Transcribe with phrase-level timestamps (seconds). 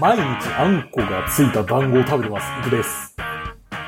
[0.00, 0.22] 毎日
[0.56, 2.68] あんこがついた団子を食べてます。
[2.68, 3.16] いくです。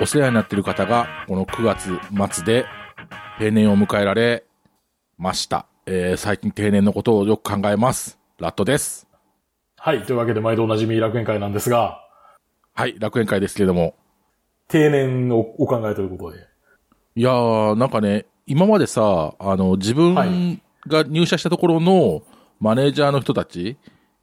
[0.00, 1.98] お世話になっている方が、この9月
[2.34, 2.66] 末で
[3.38, 4.44] 定年を迎えられ
[5.18, 5.66] ました。
[5.86, 8.18] えー、最近定年のことをよく考えます。
[8.38, 9.06] ラットです。
[9.76, 10.02] はい。
[10.02, 12.04] というわけで、毎度おなじみ楽園会なんですが、
[12.74, 13.94] はい、楽園会ですけれども。
[14.66, 16.40] 定年をお考えということで。
[17.14, 22.22] いやー、なんかね、今までさ、あの、自分はいが入社したところの
[22.58, 23.76] マネージャーの人たち、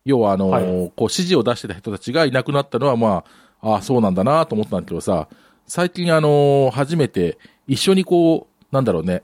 [0.08, 3.26] 要はあの、はいこう指示を出してた人たちがいなくなったのは、ま
[3.62, 5.28] あ、ああ、そうなんだなと思ったんだけどさ、
[5.66, 9.22] 最近あの、初めて一緒にこう、なんだろうね、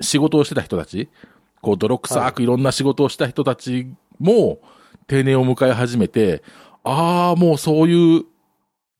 [0.00, 1.08] 仕事をしてた人たち、
[1.60, 4.60] こう、泥臭くいろんな仕事をした人たちも
[5.08, 6.44] 定年を迎え始めて、
[6.84, 8.24] ああ、もうそういう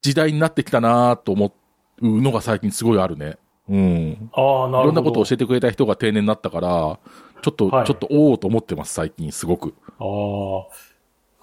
[0.03, 1.53] 時代になってきたなと思
[2.01, 3.37] うのが最近すごいあるね。
[3.69, 4.31] うん。
[4.33, 4.85] ああ、ないるほど。
[4.87, 6.99] ろんなことを教えてくれた人が定年になったから、
[7.43, 9.75] ちょっと、はいちょっと、おおと思ってます、最近、すごく。
[9.99, 10.92] ああ、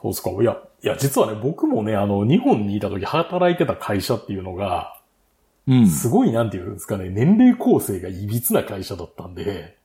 [0.02, 0.32] そうですか。
[0.32, 5.00] いや、いや、実はね、僕もね、あの、日本にいた時働いてた会社っていうのが、
[5.68, 5.88] うん。
[5.88, 9.78] すごい、なんていうんですかね、年齢構成がいびつな会社だったんで、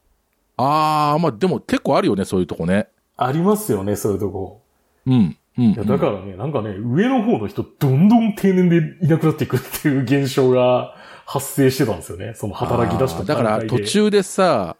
[0.56, 2.88] あー、まあ、でも結構あるよね、そういうとこね。
[3.16, 4.62] ありますよね、そういうとこ。
[5.06, 5.36] うん。
[5.58, 5.64] うん。
[5.72, 10.94] いや、だからね、なんかね、上の方の人、どんどん定年でいなくなっていくっていう現象が
[11.26, 12.34] 発生してたんですよね。
[12.34, 13.80] その働き出しただから、途。
[13.80, 14.76] 中でさ、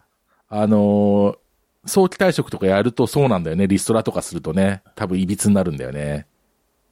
[0.48, 1.36] あのー
[1.86, 3.66] 早期退職とかやるとそうなんだよね。
[3.66, 4.82] リストラとかするとね。
[4.94, 6.26] 多分、いびつになるんだよね。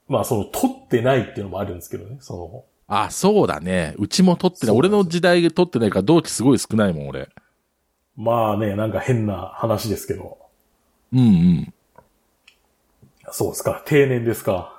[0.08, 3.94] まあ、その、取ってないっていうのもあるんですけどね、そあ、そうだね。
[3.98, 4.76] うちも取ってない。
[4.76, 7.20] 俺の時代で取ってないから、同期すごい少ないもん、俺。
[7.20, 7.26] の、
[8.16, 10.38] まあね、なんか変な話ですけど。
[11.12, 11.74] うんうん。
[13.30, 14.76] そうですか、定年ですか。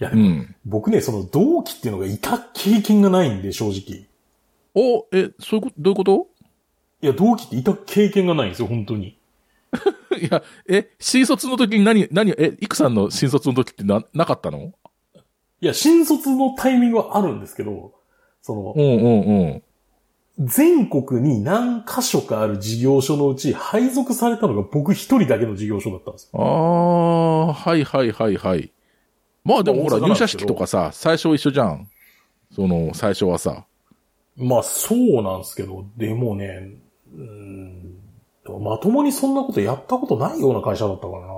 [0.00, 0.54] いや、でもうん。
[0.66, 4.06] 僕ね、その同期っていうのがいた経験がないんで、正直。
[4.74, 6.26] お、え、そういうこと、どういうこと？
[7.02, 9.16] いや、同期っていた経験がないんですよ、本当に。
[10.20, 14.72] いや、え、新卒の時に何、何、え、いくさんの新卒の時ってな、なかったの？
[15.60, 17.92] いや、新卒のタイミングはあるんですけど、
[18.42, 19.62] そのう、んうんうん。
[20.46, 26.40] 全国に何箇所かある事業所のうち配属されたのが僕一人だけの事業所だったんですよ。
[26.40, 28.72] ああ、はいはいはいはい。
[29.44, 31.88] まあでもほら、入社式とかさ、最初一緒じゃん。
[32.54, 33.66] その、最初はさ。
[34.36, 36.70] まあそうなんですけど、でもね、
[37.14, 37.98] うーん、
[38.58, 41.28] まともにそんなことやったことないような会社だったからな。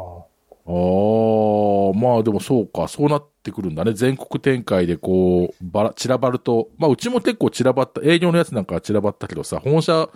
[0.65, 3.93] ああ、まあでもそうか、そうなってくるんだね。
[3.93, 10.09] 全国展開でこう、ばら、散らばると、まあうちも結構散らばった、営業のやつなんかは散らばったけどさ、本社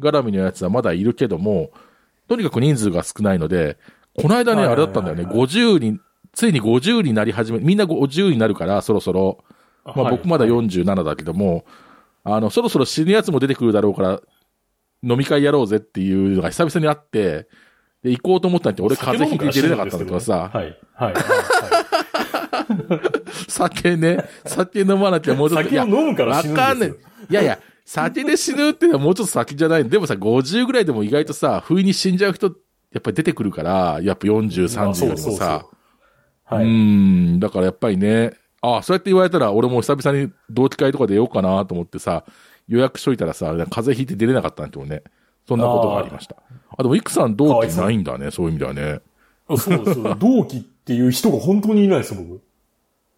[0.00, 1.70] 絡みのやつはまだいるけども、
[2.28, 3.76] とにかく人数が少ないので、
[4.16, 4.86] この間ね、はいはいはいはい。
[4.86, 5.98] あれだったんだよね、50に、
[6.32, 9.38] ついに50になり始め、みんな50になるから、そろそろ、
[9.84, 11.64] まあはい僕まだ47だけども、
[12.22, 14.20] あの、そろそろ死ぬやつも出てくるだろうから、
[15.02, 17.48] 飲み会やろうぜっていうのが久々にあって、
[18.02, 20.78] で、行こうと思ったんだけど、俺風邪ひいて出れなかったんだけどさ、はい。
[20.94, 21.14] はい。
[23.48, 26.66] 酒ね、酒飲まなきゃもうちょっと、酒を飲むからわ死ぬんですよ。
[26.66, 26.90] かんない。
[26.90, 29.88] いやいや、酒で死ぬっていうのはもうちょっと先じゃない。
[29.88, 32.46] でもさ、50ぐらいでも意外とさ、不意に死んじゃう人、
[32.92, 35.66] やっぱり出てくるから、やっぱ40、まあ30よりもさ、
[36.44, 36.64] はい。
[36.64, 42.24] うーん、だからやっぱりね、ああ、そうやって言われたら、俺も久々に同期会とかで出ようかなと思ってさ、
[42.68, 45.02] 予約しといたらさ、風邪ひいて出れなかったんだけどね。
[45.46, 46.36] そんなことがありました。
[46.76, 49.00] あでも、いくさん同期ないんだね、そういう意味ではね。
[49.56, 50.02] そうです。
[50.20, 52.42] 同期っていう人が本当にいないですよ、僕。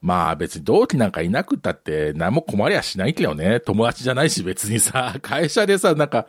[0.01, 3.61] まあ別に同期なんかいなくったって何も困りゃしないけどね。
[3.61, 6.27] 友達じゃないし別にさ、 会社でさ、なんか、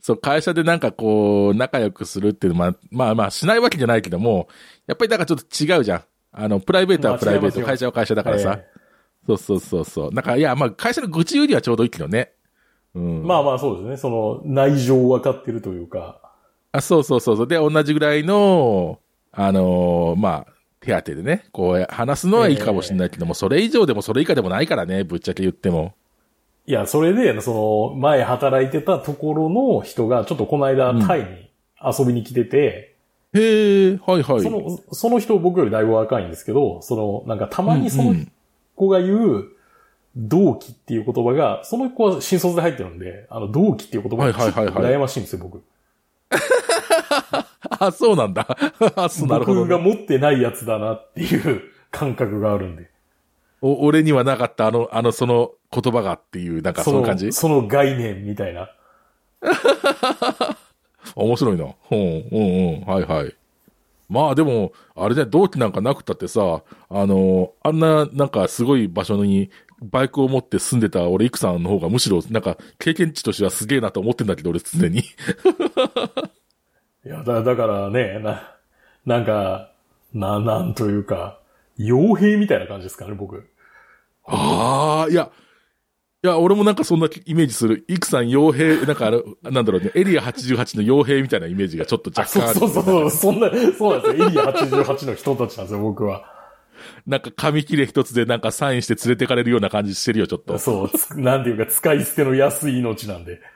[0.00, 4.48] そう、会社でなんかこう、仲良くするっていうのは、まあまあまあしないわけじゃないけども、
[4.86, 6.02] やっぱりなんかちょっと違うじゃん。
[6.32, 8.58] あの、プライベートはプライベート、会社は会社だからさ。
[8.58, 8.66] え
[9.24, 10.12] そうそうそうそう。
[10.12, 12.32] なんか、いや、まあ会社の愚痴よりはちょうどいいけどね。
[12.94, 13.18] うん。
[13.18, 13.96] えまあまあそうですね。
[13.96, 16.20] その、内情分かってるというか。
[16.72, 17.46] あ、そうそうそうそう。
[17.48, 18.98] で、同じぐらいの、
[19.32, 25.94] あのーまあ、手当でね、こう、話すのはいいかもしれないけども、それ以上でもそれ以下でもないからね、ぶっちゃけ言っても。
[26.66, 31.50] いや、それで、その、前働いてたところの人が、ちょっとこの間うんタイに
[31.84, 32.96] 遊びに来てて、
[33.34, 34.42] へえ、はいはい。
[34.42, 38.32] その、その人僕よりだいぶ若いんですけど、その、なんかたまにそのうんうん
[38.74, 39.48] 子が言う、
[40.16, 45.62] 同期っていう言葉が、その子は新卒で入ってるんで、あの、同期っていう言葉がはいはいはいはい羨ましいんですよ、僕。
[47.78, 48.46] あ、そうなんだ。
[48.96, 52.90] あ、そう、なるほどね、僕が持ってないやつだなっていう感覚があるんで。
[53.62, 57.32] お俺にはなかったあの、あの、その言葉がっていう、なんかその感じ？
[57.32, 58.70] その概念みたいな。
[61.14, 61.64] 面白いな。
[61.64, 62.80] うん、うん、うん。
[62.82, 63.34] はいはい。
[64.08, 69.50] まあでも、あれね、同期なんかなくたってさ、あの、あんな、なんかすごい場所に、
[69.82, 75.00] バイクを持って住んでた俺、イクさんの方がむしろ、なんか、経験値としてはすげえなと思ってんだけど、俺、常に。
[77.04, 78.56] いや、だ、だからね、な、
[79.04, 79.72] なんか、
[80.14, 81.40] な、なんというか、
[81.78, 83.48] 傭兵みたいな感じですかね、僕。
[84.24, 85.30] ああ、いや、
[86.24, 87.84] いや、俺もなんかそんなイメージする。
[87.88, 92.60] イクさん傭兵、なんかあの、なんだろうね、エリア88の傭兵みたいなイメージがちょっと若干ある。
[92.60, 94.28] そうそうそう、そんな、そうなんですよ。
[94.28, 96.31] エリア88の人たちなんですよ、僕は。
[97.06, 100.58] なんか紙切れ一つでなんかサインして連れてかれるような感じしてるよ、ちょっと。
[100.58, 103.40] そう、なんていうか、使い捨ての安い命なんで。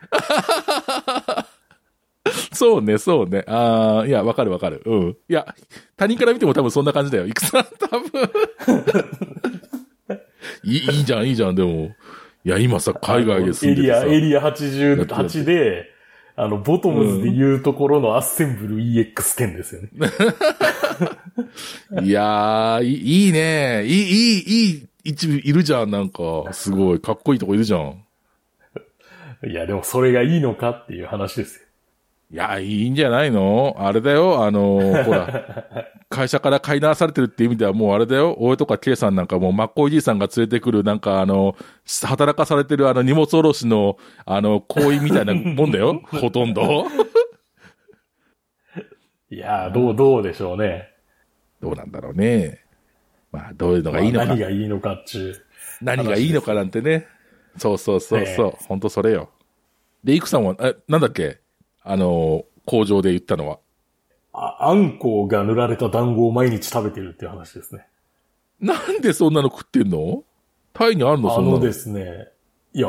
[2.53, 3.45] そうね、そうね。
[3.47, 4.83] ああ、いや、わかるわかる。
[4.85, 5.17] うん。
[5.29, 5.55] いや、
[5.97, 7.27] 他人から見ても多分そんな感じだよ。
[7.27, 8.31] いくさん多分
[10.65, 10.79] いい。
[10.79, 11.95] いいじゃん、いいじゃん、でも。
[12.45, 15.91] いや、今さ、海外で住んでてエリア、エリア88で、
[16.39, 19.89] あの、ボトムズで言うところのアッセンブル EX10 ですよね。
[22.05, 23.85] いやーい、いいね。
[23.87, 26.53] いい、いい、いい一部いるじゃん、なんか。
[26.53, 28.05] すごい、かっこいいとこいるじゃん。
[29.47, 31.66] いや、でもそれがいいのかっていう話ですよ。
[32.29, 33.77] いや、いいんじゃないの？
[33.79, 35.65] あれだよ、あの、ほら、
[36.11, 41.55] 会社から買い直されてるって意味ではもうあれだよ、俺とか K さんなんかもう、マッコイじいさんが連れてくる、なんかあの、
[42.05, 46.87] 働かされてるあの荷物下ろしの、あの、行為みたいなもんだよ、 ほとんど。
[49.31, 50.89] いや、どう、どうでしょうね。
[51.61, 52.61] どうなんだろうね。
[53.33, 54.27] まあ、どういうのがいいのか。
[54.27, 55.35] 何がいいのかっちゅう。
[55.81, 57.07] 何がいいのかなんてね。
[57.57, 59.31] そうそうそうそう、ね、ほんとそれよ。
[60.05, 61.39] で、イクさんは、え、なんだっけ？
[61.89, 63.61] あの、工場で言ったのは。
[64.33, 67.87] あ、あんこが塗られた団子を毎日食べてるっていう話ですね。
[68.61, 70.25] なんでそんなの食ってんの？
[70.73, 71.57] タイにあるのそんなの？
[71.59, 72.29] あのですね、
[72.75, 72.89] いや、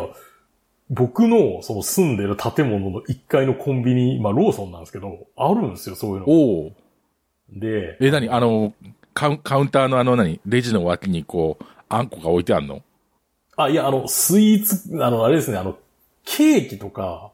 [0.90, 6.26] 僕のその住んでる建物の1階のコンビニ、まあローソンなんですけど、あるんですよ、そういうの。
[6.28, 6.72] お
[7.50, 8.30] で、え、何？
[8.30, 8.74] あの、
[9.14, 10.40] カウカウンターのあの何？
[10.48, 12.82] レジの脇にこう、あんこが置いてあるの？
[13.58, 15.78] あ、いや、あの、スイーツ、あの、あれですね、あの、
[16.26, 17.32] ケーキとか、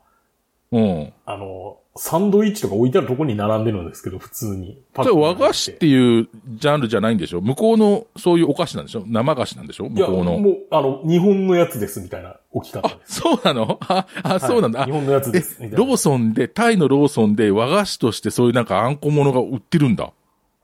[0.74, 1.14] うん。
[1.26, 4.82] あの、サンドイッチとか置いてあるとこに並んでるんですけど、普通に。
[5.04, 7.42] じゃ和菓子っていうジャンルじゃないんでしょ？
[7.42, 9.04] 向こうのそういうお菓子なんでしょ？
[9.06, 10.40] 生菓子なんでしょ向こうの。
[10.40, 13.78] もう、あの、日本のやつですみたいな置き方あ、そうなの？
[13.82, 14.86] あ、あ、そうなんだ。
[14.86, 15.86] 日本のやつですみたいな。
[15.86, 20.12] ローソンで、タイのローソンで和菓子としてそういうなんかあんこものが売ってるんだ？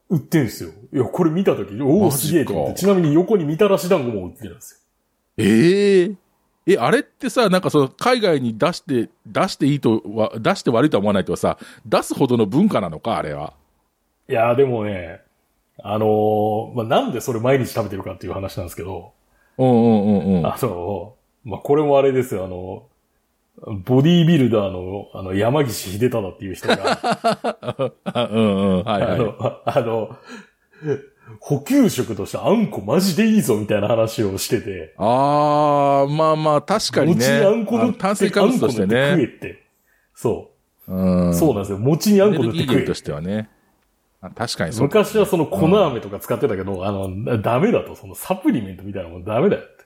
[0.08, 0.70] 売ってんすよ。
[0.92, 2.80] いや、これ見たとき、おお、すげえと思って。
[2.80, 4.74] ちなみに横にみたらし団子も売ってるんです
[5.36, 5.44] よ。
[5.44, 6.16] ええー
[6.66, 13.54] え、あれってさ、なんかその、海外に出して、出していいとは、出して悪いとは思わないとさ、出すほどの文化なのか、あれは。
[14.28, 15.22] いや、でもね、
[15.82, 19.12] あのー、まあ、なんでそれ毎日食べてるかっていう話なんですけど。
[19.58, 20.46] うんうんうんうん。
[20.46, 21.14] あの
[21.44, 22.86] まあ、これもあれですよ、あの、
[23.84, 27.92] ボディービルダーの、あの、山岸秀忠っていう人が。
[28.30, 29.12] うんうん、はいはい。
[29.12, 30.16] あの、あの、
[31.38, 34.94] 補給食としてあんこマジでいいぞみたいな話をしてて。
[34.98, 37.18] あー、まあまあ確かにね。
[37.18, 39.10] 餅にあんこ塗って、炭水化物としてね。
[39.10, 39.62] 食えって。
[40.14, 40.50] そ
[40.88, 40.92] う。
[40.92, 41.34] うん。
[41.34, 41.78] そうなんですよ。
[41.78, 42.82] 餅にあんこ塗って食え。
[42.82, 43.48] としてはね。
[44.34, 49.80] 確かにそう、ね、昔はその粉飴とか使ってたけど、うん、あの、ダメだと、そのサプリメントみたいなもんダメだよって。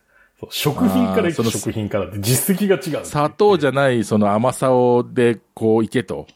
[0.50, 3.06] 食品から食品からって実績が違う。
[3.06, 6.26] 砂糖じゃないその甘さをでこういけと。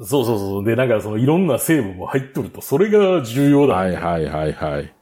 [0.00, 0.64] そうそうそう。
[0.64, 4.92] で、なんかそのいろんな成分も入っとると、それが重要だ、はいはいはいはい。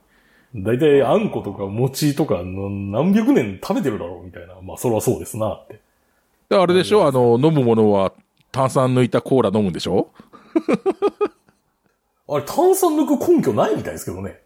[0.55, 4.55] だいたいあんことか餅とか何百年食べてるだろうみたいな。
[4.63, 5.81] まあそれはそうですなって。
[6.49, 7.07] であれでしょ？
[7.07, 8.13] あの、飲むものは
[8.53, 10.11] 炭酸抜いたコーラ飲むんでしょ？
[12.29, 14.39] あれ炭酸抜く根拠ないみたいですけどね。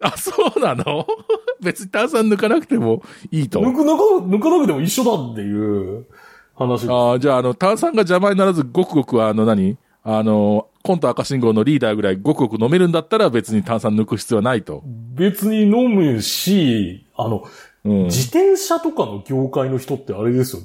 [0.00, 1.06] あ、そうなの？
[1.62, 3.60] 別に炭酸抜かなくてもいいと。
[3.60, 6.06] 抜く、抜か、抜かなくても一緒だっていう
[6.54, 6.88] 話。
[6.88, 14.82] ああ、じゃあ、あの、炭酸が邪魔にならず、ごくごく、あの何、あの、コント赤信号のリーダーぐらいごくごく飲めるんだったら別に炭酸抜く必要はないと。
[14.84, 17.44] 別に飲むし、あの、
[17.84, 20.62] うん、自転車とかの業界の人ってあれですよ。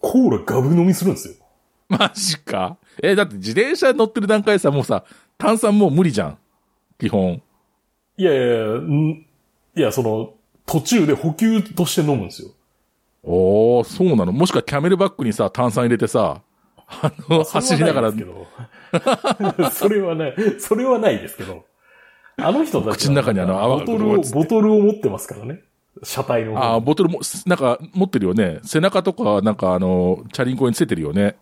[0.00, 1.34] コーラガブ飲みするんですよ。
[1.88, 2.76] マジか？
[3.00, 5.04] え、だって自転車乗ってる段階でさ、もうさ、
[5.38, 6.38] 炭酸もう無理じゃん。
[6.98, 7.40] 基本。
[8.16, 9.26] いやいやいや、ん
[9.76, 12.48] いや、その、途中で補給として飲むんですよ。
[13.26, 16.42] おー、そうなのもしくはキャメルバッグにさ、炭酸入れてさ、
[16.86, 18.12] あの、走りながら。
[19.70, 21.64] それはない、それはないですけど。
[22.38, 25.62] あの人たち口の中にあの泡ボトルを、ボトルを持ってますからね。
[26.02, 26.56] 車体の。
[26.56, 28.60] ああ、ボトルも、なんか持ってるよね。
[28.62, 31.36] 背中とか、なんかあの、チャリンコにつけてるよね。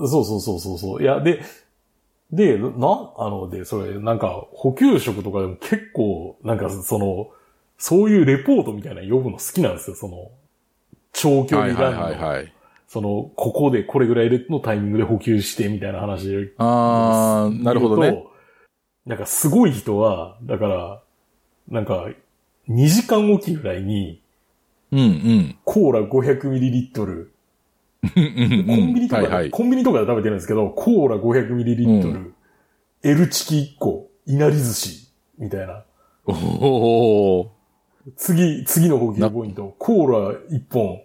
[0.00, 1.02] そうそうそうそうそう。
[1.02, 1.42] いや、で、
[2.32, 7.28] で、な、あの、で、それ、なんか、補給食とかでも結構、なんか、その、
[7.78, 10.32] そういうレポートみたいなの読むの好きなんですよ、その、
[11.14, 12.02] 長距離ランの。
[12.02, 12.52] はいはいはい、はい。
[12.88, 16.52] その、ここでこれぐらいのタイミングで補給してみたいな話で。
[16.58, 18.24] ああ、なるほどね。
[19.06, 21.02] なんかすごい人は、だから、
[21.68, 22.08] なんか、
[22.68, 24.22] 2時間おきぐらいに、
[24.92, 25.58] うんうん。
[25.64, 27.28] コーラ 500ml。
[28.04, 32.34] コンビニとか、はいはい、コンビニとかで食べてるんですけど、コーラ 500ml、うん、
[33.02, 35.84] L チキ1個、いなり寿司、みたいな。
[36.26, 37.53] おお
[38.16, 39.74] 次、次の補給ポイント。
[39.78, 41.00] コーラ1本。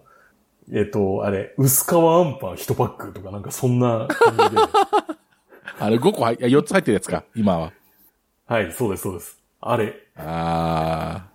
[0.71, 4.61] えっと、あれ、薄皮あんパン1パックとかなんかそんな感じで。
[5.79, 7.71] あれ5個入、いや4つ入ってるやつか、今は。
[8.45, 9.39] はい、そうです、そうです。
[9.61, 9.95] あれ。
[10.15, 11.27] あ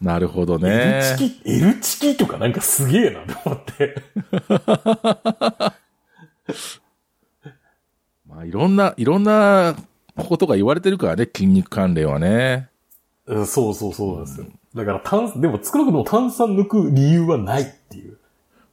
[0.00, 1.02] ー、なるほど L ね。
[1.18, 3.94] チキ、L チキとかなんかすげえなと思って。
[8.26, 9.76] まあ、いろんな、いろんな
[10.16, 12.68] ことが言われてるからね、筋肉関連はね。
[13.26, 14.46] うんそうそうそうなんですよ。
[14.74, 18.18] だから炭、でも少なくとも炭酸抜く理由はないっていう。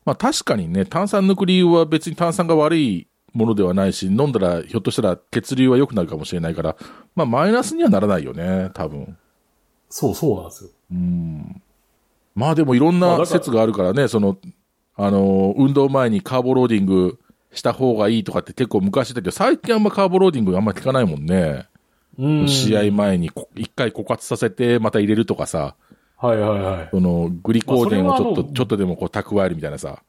[0.05, 6.75] まあ確かにね、炭酸抜く理由は別に炭酸が悪いものではないし、飲んだらひょっとしたら血流は良くなるかもしれないから、
[7.15, 9.17] まあマイナスにはならないよね、多分。
[9.89, 10.69] そうそうなんですよ。
[12.35, 14.37] まあでもいろんな説があるからね、その、
[14.95, 17.19] あの、運動前にカーボローディング
[17.53, 21.67] した方がいいとかって結構昔だけど、最近あんまカーボローディングあんま聞かないもんね。
[22.17, 22.47] うん。
[22.47, 25.75] 試合前にこ一回枯渇させてまた入れるとかさ、
[26.21, 26.89] はいはいはい。
[26.91, 30.03] そのグリコーデンをちょっと、ちょっとでもこう蓄えるみたいなさ。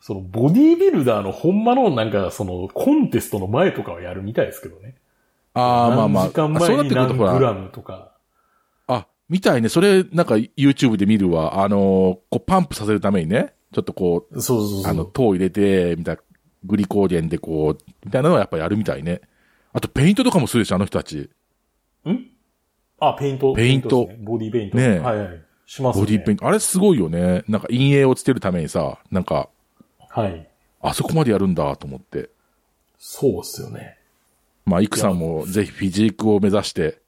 [0.00, 4.96] その、ボディービルダーのほんまのなんか、その、コンテストの前とかはやるみたいですけどね。
[5.54, 6.24] ああ、まあまあ。
[6.24, 8.12] 何時間前に何グラムとか。
[8.88, 9.68] あ、みたいね。
[9.68, 11.62] それ、なんか YouTube で見るわ。
[11.62, 14.90] あのーこうパンプさせるためにね、ちょっとこう、そうそうそう。
[14.90, 16.22] あの、糖入れて、みたいな、
[16.64, 19.20] グリコーゲンでこう、みたいなのはやっぱやるみたいね。
[19.72, 21.30] あと、ペイントとかもするでしょ、あの人たち。
[22.08, 22.35] ん？
[22.98, 23.54] あ、ペイント。
[23.54, 24.76] ペイントボディペイント。
[24.76, 25.42] ねえはいはい。
[25.66, 26.04] しますね。
[26.04, 26.46] ボディペイント。
[26.46, 27.44] あれすごいよね。
[27.48, 29.48] なんか陰影をつけるためにさ、なんか、
[30.08, 30.48] はい。
[30.80, 32.30] あそこまでやるんだと思って。
[32.98, 33.98] そうっすよね。
[34.64, 36.98] まあ、イクさんもぜひフィジークを目指して、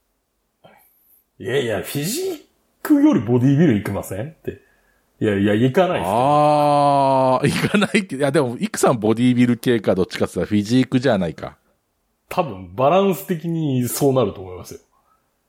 [1.40, 2.40] いやいや、フィジー
[2.82, 4.60] クよりボディービル行きませんって。
[5.20, 6.10] いやいや、行かないっすよ。
[6.10, 11.56] ああ、行かないって、いやでも、イクさんボディービル系かどっちかって言ったらフィジークじゃないか。
[12.28, 14.80] 多分、バランス的にそうなると思いますよ。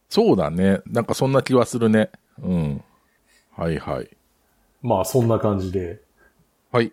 [0.09, 0.81] そうだね。
[0.87, 2.09] なんかそんな気はするね。
[2.41, 2.83] うん。
[3.55, 4.09] はいはい。
[4.81, 6.01] まあ、そんな感じで
[6.71, 6.91] はい。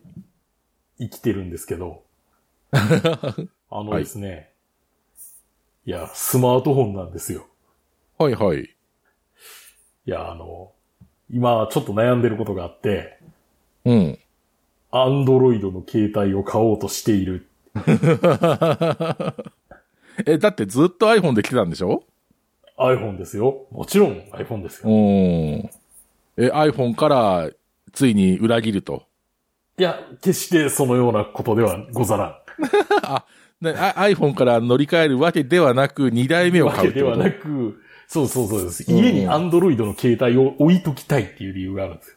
[0.98, 2.02] 生きてるんですけど。
[2.72, 2.82] あ
[3.70, 4.50] のですね。
[5.86, 7.46] い、や、スマートフォンなんですよ。
[8.18, 8.64] はいはい。
[8.64, 8.68] い
[10.04, 10.72] や、あの、
[11.30, 13.18] 今ちょっと悩んでることがあって、
[13.84, 14.18] うん。
[14.90, 17.48] アンドロイドの携帯を買おうとしている。
[20.26, 22.04] え、だってずっと iPhone で来てたんでしょ？
[22.78, 23.66] iPhone ですよ。
[23.70, 24.96] もちろん iPhone ですうよ。
[24.96, 25.70] ん。
[26.36, 27.50] え、iPhone から
[27.92, 29.04] ついに裏切ると？
[29.78, 32.36] いや、決してそのようなことではござらん。
[33.64, 37.16] ね、あ iPhone から乗り換えるわけではなく、2台目をわ買うってこと？
[37.16, 38.84] けではなく、そうそうそうです。
[38.90, 42.16] うん家にアンドロイドの携帯を置いときたいっていう理由があるんですよ。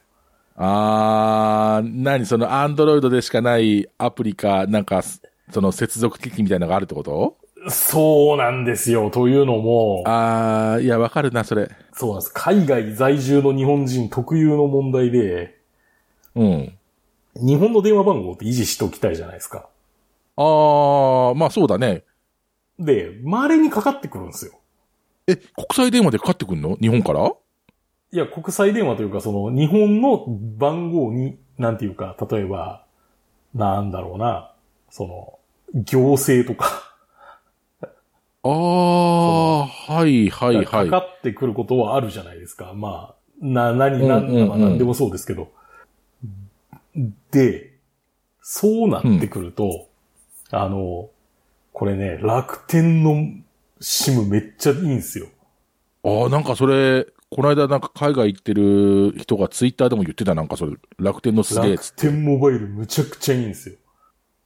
[0.56, 2.26] あー、何？
[2.26, 5.02] その Android でしかないアプリか、なんか、
[5.50, 7.38] その接続機器みたいなのがあるってこと？
[7.68, 9.10] そうなんですよ。
[9.10, 11.70] というのも、あー、いや、わかるな、それ。
[11.92, 12.32] そうなんです。
[12.32, 15.58] 海外在住の日本人特有の問題で、
[16.34, 16.78] うん。
[17.34, 19.68] 日本の電話番号って維持しておきたいじゃないですか。
[20.36, 22.04] あー、まあそうだね。
[22.78, 24.52] で、稀にかかってくるんですよ。
[25.26, 26.76] え、国際電話でかかってくんの？
[26.80, 27.30] 日本から？
[28.12, 30.24] いや、国際電話というか、その、日本の
[30.56, 32.84] 番号に、なんていうか、例えば、
[33.54, 34.54] なんだろうな、
[34.90, 35.38] その、
[35.84, 36.89] 行政とか、
[38.42, 40.90] あー、はいはいはかい。
[40.90, 42.72] かってくることはあるじゃないですか。
[42.74, 45.52] まあ、な、何、うんなん、うんうんまあ何でもそうですけど。
[47.30, 47.72] で、
[48.42, 49.88] そうなってくると、
[50.50, 51.10] あの、
[51.72, 53.28] これね、楽天の
[53.80, 55.28] SIM めっちゃいいんですよ。
[56.02, 63.76] あー、なんかそれ、この間なんか海外行ってる人がツイッターでも言ってた、なんかそれ、楽天のすげえ楽天モバイルむちゃくちゃいいんですよ。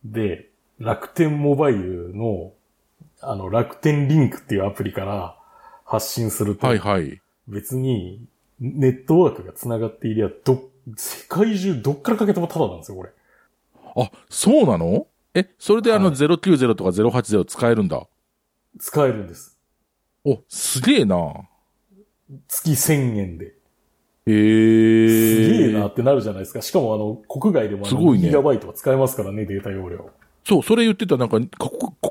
[0.04, 2.52] で、楽天モバイルの、
[3.30, 5.36] あの、楽天リンクっていうアプリから
[5.84, 7.20] 発信すると、はいはい。
[7.48, 8.24] 別に
[8.60, 10.62] ネットワークが繋がっていりゃ、ど、
[10.96, 13.10] 世界中どっからかけてもタダなんですよ、これ。
[13.96, 15.06] あ、そうなの？
[15.34, 18.06] え、それであのはい090とか080使えるんだ？
[18.78, 19.58] 使えるんです。
[20.24, 21.32] お、すげえな。
[22.48, 23.46] 月1000円で。
[23.46, 23.50] へ
[24.26, 25.68] すえ。
[25.68, 26.62] げえなってなるじゃないですか。
[26.62, 30.10] しかもあの、国外でもあのすごいねギガバイトは使えますからね、データ容量。
[30.44, 31.48] そう、それ言ってた、なんか、国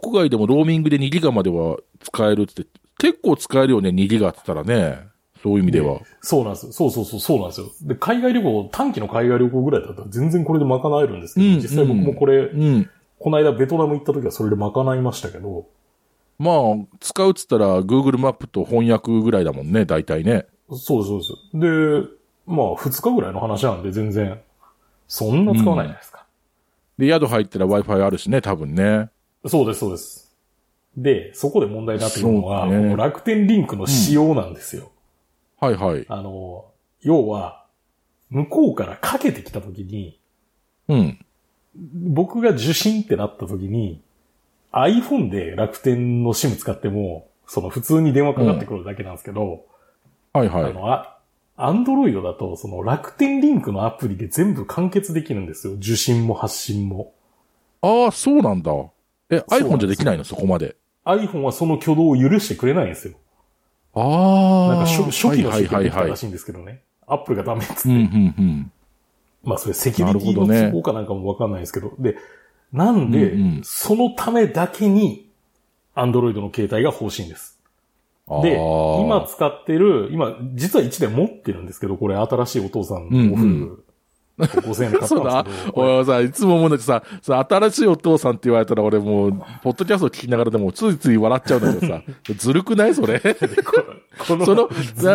[0.02, 2.66] 国外でもローミングで2ギガまでは使えるって
[2.98, 5.14] 結構使えるよね、2ギガって言ったらね。
[5.44, 6.00] そういう意味では。
[6.22, 6.72] そうなんですよ。
[6.72, 7.68] そうそうそう、そうなんですよ。
[7.82, 12.90] で、海外旅行、短期の海外旅行ぐらいだったら全然これで賄えるんですけど、うん実際僕もこれ、うん。
[13.20, 15.68] この間ベトナム行った時はそれで賄いましたけど、
[16.40, 20.46] まあ、使うっつったら、Google マップと翻訳ぐらいだもんね、大体ね。
[20.70, 21.34] そうそうです。
[21.54, 22.10] で、
[22.48, 24.40] まあ、二日ぐらいの話なんで全然、
[25.08, 26.23] そんな使わないじゃないですか。
[26.98, 29.10] で、宿入ったら Wi-Fi あるしね、多分ね。
[29.46, 30.36] そうです、そうです。
[30.96, 34.92] で、そこで問題になってくるのは、ね楽天リンクの仕様なんですよ。
[35.60, 36.06] はいはい。
[36.08, 36.66] あの、
[37.02, 37.66] 要は、
[38.30, 40.20] 向こうからかけてきた時に、
[40.88, 41.26] うん。
[41.76, 44.02] 僕が受信ってなった時に、
[44.72, 49.66] iPhone で楽天の SIM 使っても、その普通に電話かかってくるだけなんですけど、
[50.34, 50.64] はいはい。
[50.66, 51.13] あの、あ、
[51.56, 55.74] アンドロイドだと、その楽天リンクのアプリで全部完結できるんですよ。
[55.74, 57.14] 受信も発信も。
[57.82, 58.72] ああ、そうなんだ。
[59.30, 60.24] え、iPhone じゃできないの？
[60.24, 60.76] そこまで。
[61.06, 63.14] iPhone はその挙動を許してくれないんですよ。
[63.94, 64.76] ああ。
[64.76, 65.84] なんか初初期のはい初期。
[65.84, 66.82] できたらしいんですけどね。
[67.06, 67.90] アップルがダメっつって。
[67.90, 68.72] うん、うん、うん。
[69.44, 71.94] まあそれセキュリティの都合かなんかもわかんないですけど。
[72.00, 72.16] で、
[72.72, 75.30] なんで、うんうんそのためだけに、
[75.94, 77.53] アンドロイドの携帯が欲しいんです。
[78.42, 83.84] で、今使ってる、今、実は1台持ってるんですけど、これ新しいお父さんのオフ、
[84.38, 92.02] 5000円で買ったそうだんですけど、これ俺はさ、いつも思うんだけどさ、さ、新しいお父さんって言われたら俺もう、ポッドキャスト聞きながらでもついつい笑っちゃうんだけどさ、
[92.38, 93.22] ずるくないそれ？
[94.26, 94.70] その、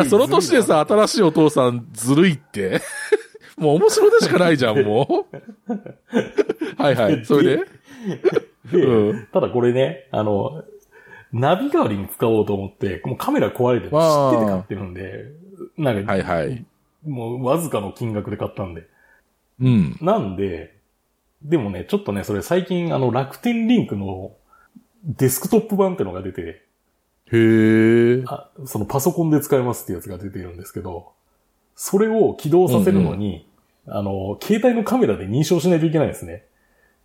[0.04, 2.80] その年でさ、新しいお父さんずるいって。
[3.56, 5.72] もう面白でしかないじゃん、もう。
[6.80, 7.24] はいはい。
[7.24, 7.64] それで
[8.70, 10.62] で、うんただこれね、あの、
[11.32, 15.32] ナビ代わりに使おうと思って、もうカメラ壊れて知ってて買ってるんで、
[15.76, 16.64] なんか、はいはい。
[17.06, 18.86] もうわずかの金額で買ったんで。
[19.60, 19.98] うん。
[20.00, 20.74] なんで、
[21.42, 24.32] でもね、ちょっとね、それ最近あの楽天リンクの
[25.04, 26.64] デスクトップ版ってのが出て、
[27.30, 28.22] へえ。
[28.26, 31.12] あそのパソコンで使えますってやつが出てるんですけど、
[31.76, 33.46] それを起動させるのに、
[33.86, 36.44] あの、携帯のカメラで認証しないといけないんですね。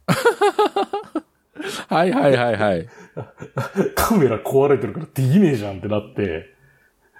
[1.88, 2.88] はいはいはいはい。
[3.96, 6.54] カメラ壊れてるからできねえじゃんってなって、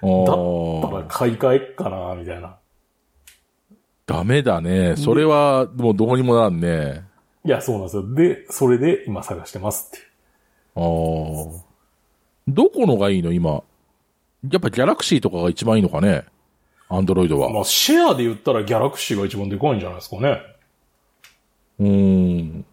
[0.02, 2.56] おだったらー買い替えっかな、みたいな。
[4.06, 4.96] ダメだね。
[4.96, 7.04] それは、もうどうにもなんね。
[7.44, 8.14] いや、そうなんですよ。
[8.14, 10.06] で、それで今探してますって。
[10.76, 10.84] ああ。
[12.46, 13.62] どこのがいいの今？
[14.50, 16.24] やっぱギャラクシーとかが一番いいのかね？
[16.90, 17.50] アンドロイドは。
[17.50, 20.42] まあ、シェアで言ったらギャラクシーが一番でかいんじゃないですかね。
[21.78, 22.66] うーん。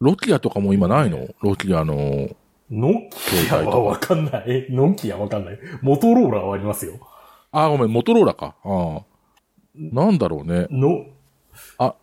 [0.00, 1.28] ロキアとかも今ないの？
[1.42, 2.30] ロキアの。
[2.74, 4.66] ノキアはわかんない。
[4.70, 5.58] ノキアわかんない。
[5.80, 6.94] モトローラはありますよ。
[7.52, 8.56] あ、ごめん、モトローラか。
[8.64, 9.02] ああ。
[9.76, 10.66] なんだろうね。
[10.70, 11.06] の、
[11.78, 11.94] あ、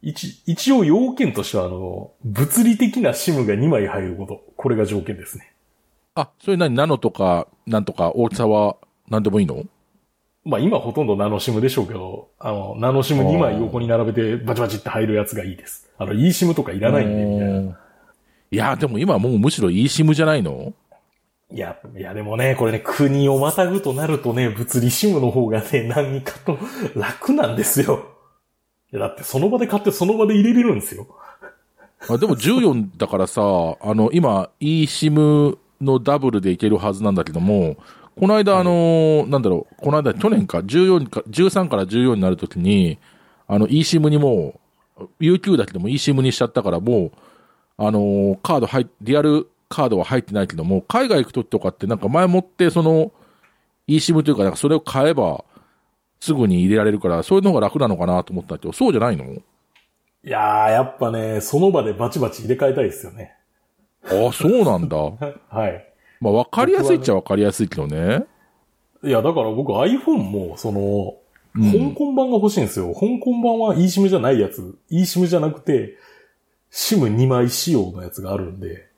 [0.00, 4.42] 一、一応要件としては、あの、物理的な SIM が2枚入ること。
[4.56, 5.52] これが条件ですね。
[6.14, 6.74] あ、それ何？
[6.74, 8.76] ナノとか、なんとか大きさは
[9.08, 9.64] 何でもいいの？
[10.44, 15.90] まあ今ほとんどナノ SIM でしょうけど、あの、ナノ SIM2 枚横に並べてバチバチって入るやつがいいです。
[15.98, 17.78] あの、eSIM とかいらないんで、みたいな。
[18.50, 20.72] いや、でも今もうむしろ eSIM じゃないの？
[21.50, 26.58] いや、いやでもね、これね、国をまたぐとなるとね、物理 SIM の方がね、何かと
[26.94, 28.06] 楽なんですよ。
[28.92, 31.06] いや、だってその場で買ってその場で入れれるんですよ。
[32.08, 37.76] あでも14だからさ、あの、今 eSIM のダブルでいけるはずなんだけども、
[38.18, 42.98] この間、あの、なんだろう、この間、去年か、14か、13から14になるときに、
[43.46, 44.60] あの、eSIM にも
[44.98, 47.12] う、UQ だけども eSIM にしちゃったから、もう、
[47.78, 53.12] あの、カード入っ、リアルカードは入ってないけども、海外行くときとかってなんか前もって、その、
[53.88, 55.44] eSIM というか、なんかそれを買えば、
[56.20, 59.24] すぐに入れられるから、そういうのが楽なのかなと思ったけど、そうじゃないの？
[59.24, 59.40] い
[60.24, 63.36] やー、やっぱね、その場でバチバチ入れ替えたいですよね。
[64.04, 64.96] ああ、そうなんだ。
[65.48, 65.94] はい。
[66.20, 68.24] まあ、わかりやすいっちゃわかりやすいけどね。
[69.04, 71.14] いや、だから僕 iPhone も、その、
[71.54, 72.92] うん香港版が欲しいんですよ。
[72.94, 74.76] 香港版は eSIM じゃないやつ。
[74.90, 75.96] eSIM じゃなくて、
[76.72, 78.88] SIM2 枚仕様のやつがあるんで。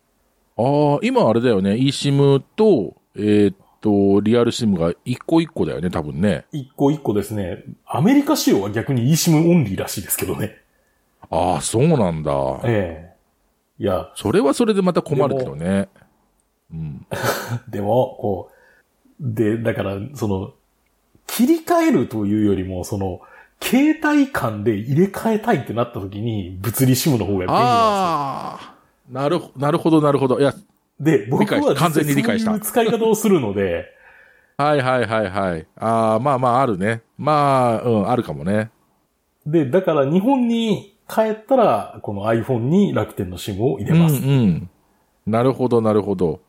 [0.56, 1.72] ああ、今あれだよね。
[1.72, 6.44] eSIM と、えーっと、リアル SIM が一個一個だよね、多分ね。
[6.52, 7.64] 一個一個ですね。
[7.86, 10.58] アメリカ仕様は逆に eSIM オンリーらしいですけどね。
[11.30, 12.32] ああ、そうなんだ。
[12.64, 13.10] ええ
[13.80, 15.88] いや、それはそれでまた困るけどね。
[16.70, 17.06] うん。
[17.68, 18.54] でも、こう、
[19.18, 20.52] で、だから、その、
[21.26, 23.20] 切り替えるというよりも、その、
[23.62, 28.74] 携帯間で入れ替えたいってなった時に、物理 SIM の方が便利なんああ、
[29.10, 30.40] なるほ、なるほど、なるほど。
[30.40, 30.66] いや、ですよ。
[31.00, 33.86] で、僕は完全に理解したそういう使い方をするので、
[34.56, 35.66] はいはいはいはい。
[35.76, 37.00] ああ、まあまああるね。
[37.16, 38.70] まあ、うん、あるかもね。
[39.46, 44.16] で、だから日本に帰ったら、この iPhone に楽天の SIM を入れうんます。
[44.16, 44.68] うん。
[45.26, 46.40] なるほど、なるほど。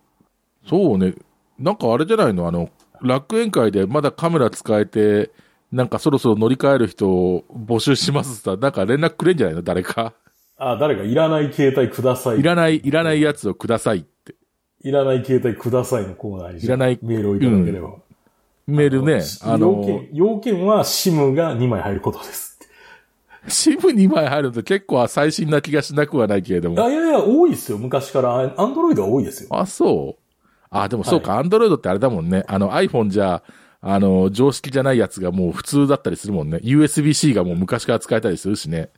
[0.67, 1.13] そうね。
[1.57, 2.47] なんかあれじゃないの？
[2.47, 2.69] あの、
[3.01, 5.31] 楽園会でまだカメラ使えて、
[5.71, 9.61] なんかそろそろ乗り換える人を募集しますさ、なんか連絡くれんじゃないの？
[9.61, 10.13] 誰か。
[10.57, 12.39] あ、誰かいらない携帯ください。
[12.39, 14.35] いらない、いらないやつをくださいって。
[14.83, 16.63] いらない携帯くださいのコーナーに。
[16.63, 17.89] いらないメールをいただければ。
[18.67, 22.59] メールね、あ要の、件、要件は SIM が2枚入ることです。
[23.47, 26.83] シム2枚入ると結構最新な気がしなくはないけれども。
[26.83, 27.79] あ、いやいや、多いですよ。
[27.79, 28.53] 昔から。
[28.55, 29.49] アンドロイドは多いですよ。
[29.51, 30.21] あ、そう
[30.69, 32.43] あ、でもそうか、アンドロイドってあれだもんね。
[32.47, 33.41] あの iPhone じゃ、
[33.81, 36.59] あの、常識じゃないやつがもう普通だったりするもんね。
[36.63, 38.89] USB-C がもう昔から使えたりするしね。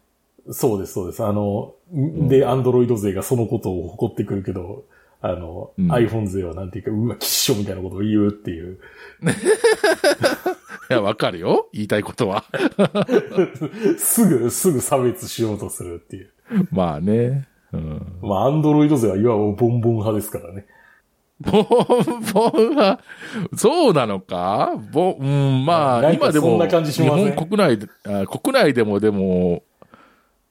[0.51, 1.23] そうです、そうです。
[1.23, 4.83] あの、で、アンドロイド勢がそのことを誇ってくるけど、
[5.21, 8.79] あの、うん iPhone 勢はなんていうか、うわ、きっしょみたいなことを言うっていう。
[10.89, 11.69] いや、わかるよ。
[11.71, 12.43] 言いたいことは。
[13.97, 16.29] すぐ、すぐ差別しようとするっていう。
[16.71, 17.47] まあね。
[17.71, 18.19] うん。
[18.21, 20.65] まあ、アンドロイド勢はいわばボンボン派ですからね。
[21.43, 21.65] ボン
[22.33, 22.99] ボンは、
[23.55, 24.73] そうなのか？
[24.91, 29.63] ボン、うん、まあ、今でも、日本国内で、あ国内でもでも、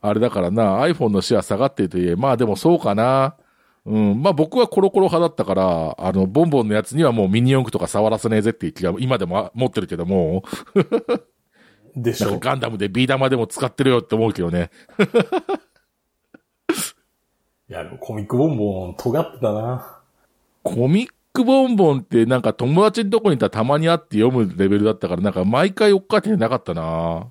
[0.01, 3.37] あれだからな、iPhone のシェア下がってるといえ、まあでもそうかな。
[3.85, 10.45] うん、まあ僕はコロコロ派だったから、あの、ボンボンのやつにはもうミニ四駆とか触らせねえぜっていう気が今でも持ってるけども、
[11.97, 14.71] でしょガンダムでビー玉でも使ってるよって思うけどね。
[17.69, 20.02] いや、でもコミックボンボン尖ってたな。
[20.63, 27.27] コミックボンボンってなんか友達のとこにいたらたまに会って読むレベルだったから、なんか毎回追っかけてなかったなあ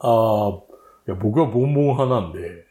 [0.00, 0.60] あ、
[1.06, 2.66] いや、僕はボンボン派なんで、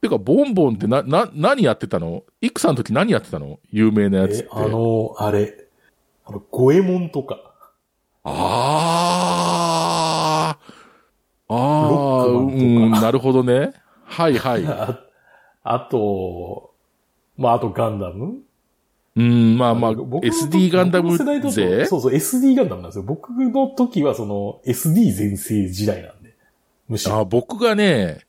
[0.00, 2.22] てか、ボンボンってな、な、何やってたの？
[2.40, 3.58] イクさんの時何やってたの？
[3.72, 4.44] 有名なやつって。
[4.44, 5.66] え、あの、あれ、
[6.24, 7.40] あの、ゴエモンとか、
[8.22, 10.58] あー。
[11.50, 13.72] あー、ロックマンとかうん、なるほどね。
[14.04, 14.64] はいはい。
[14.70, 15.00] あ
[15.64, 16.72] あと、
[17.36, 18.38] まあ、あとガンダム
[19.18, 21.18] うん、まあまあ、SD ガンダム
[21.50, 21.86] 勢？
[21.86, 23.02] そうそう、SD ガンダムなんですよ。
[23.02, 26.36] 僕の時はその SD 全盛時代なんで。
[26.88, 27.16] むしろ。
[27.16, 28.26] あ僕がね、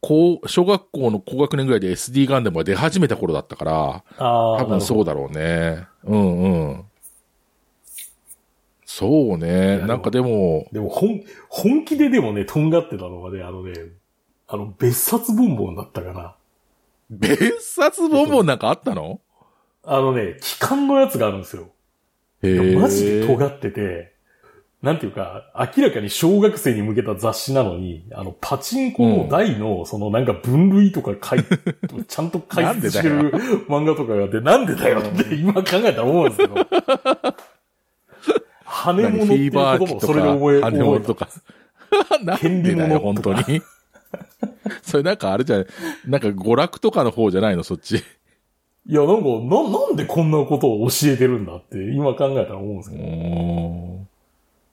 [0.00, 5.88] こう、小学校の高学年ぐらいで SD ガンダムが出始めた頃だったから、ああ、多分そうだろうね。
[6.04, 6.84] うんうん。
[8.84, 9.78] そうね。
[9.78, 13.72] やなんかでも、でも、本、本気ででもね、とんがってたのはね、あのね、
[14.46, 16.36] あの、別冊ボンボンだったかな。
[17.10, 19.20] 別冊ボンボンなんかあったの？
[19.84, 21.70] あのね、機関のやつがあるんですよ。
[22.42, 24.12] マジで尖ってて、
[24.82, 31.44] なんていうか、明らかに小学生に向けた雑誌なのに、あの、パチンコの台の、そのなんか分類とか書い、
[32.08, 33.30] ちゃんと解説してる
[33.68, 36.54] 漫画とかがあって、なんでだよって今考えたら思うんですけど。
[38.64, 40.70] 羽物っていうィーとか、それで覚え、羽。
[40.82, 41.28] 物とか。
[42.40, 43.62] 権利物とか当に。
[44.82, 45.66] それなんかあれじゃない、
[46.06, 48.02] なんか娯楽とかの方じゃないの、そっち。
[48.84, 54.06] いや、なんか、な、なんでこんなことを教えてるんだって、今考えたら思うんですけど。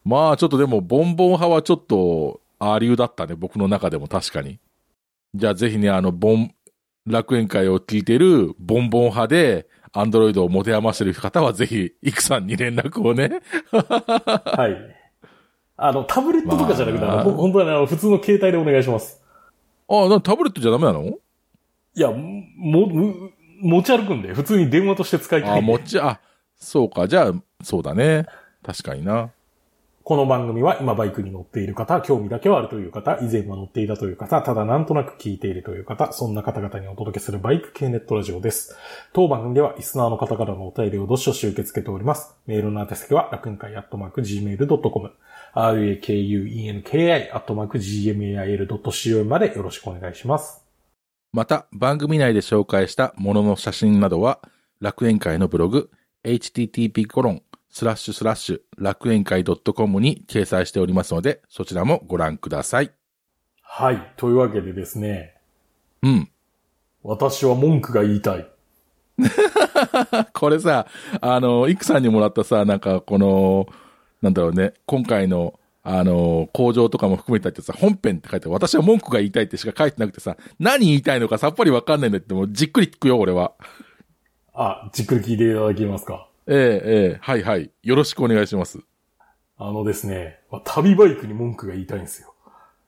[0.03, 4.59] まあ、ちょっとでも、ボンボン派はちょっと、アーリューだったね、僕の中でも確かに。
[5.35, 6.53] じゃあぜひね、あの、ボン、
[7.05, 13.41] 楽園会を聞いてる、ボンボン派で、アンドロイドを持て余してる方はぜひ、イクさんに連絡をね。
[13.71, 14.95] はい。
[15.77, 19.21] あの、タブレットとかじゃなくて、まあ本当にあの、普通の携帯でお願いします。
[19.87, 21.05] ああ、なタブレットじゃダメなの？
[21.05, 21.19] い
[21.95, 25.71] や、も、む持ち歩くんで、普通に電話として使いたああ、いんで。
[25.71, 26.19] 持ち、あ、
[26.55, 28.25] そうか、じゃあ、そうだね。
[28.63, 29.31] 確かにな。
[30.09, 38.75] この番組は今バイクに乗っている方、興味だけはあるという方、以前は乗っていたという方、ただなんとなく聞いているという方、そんな方々にお届けするバイク系ネットラジオです。
[39.13, 42.35] 当番組ではリスナーの方からのお便りをどしどし受け付けております。
[42.47, 45.11] メールの宛先は楽園会アットマーク gmail.com、
[45.53, 50.58] rakuenki アットマーク gmail.co までよろしくお願いします。
[51.31, 54.39] また、番組内で紹介したものの写真などは、
[54.79, 55.91] 楽園会のブログ、
[56.23, 62.91] http コロンスラッシュスラッシュ楽園会 .com に掲載しておりますので、そちらもご覧ください。
[63.61, 64.13] はい。
[64.17, 65.35] というわけでですね、
[66.01, 66.29] うん。
[67.03, 68.47] 私は文句が言いたい。
[70.33, 70.87] これさ、
[71.21, 73.67] あの、イクさんにもらったさ、なんかこの、
[74.21, 83.53] なんだろうね、今回の、あの、工場とかも含めたってさ、本編って書いて私は文句が言いたいってしか書いてなくてさ、何言いたいのかさっぱりわかんないんだって、もうじっくり聞くよ、俺は。
[84.53, 86.27] あ、じっくり聞いていただけますか？
[86.47, 87.71] ええ、ええ、はいはい。
[87.83, 88.79] よろしくお願いします。
[89.57, 92.33] あのですね、まあ旅バイクに文句が言いたいんですよ。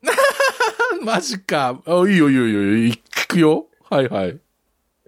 [1.03, 1.79] マジか。
[1.85, 2.95] あ、いいよいいよいいよ。
[3.15, 3.67] 聞くよ。
[3.89, 4.31] はいはい。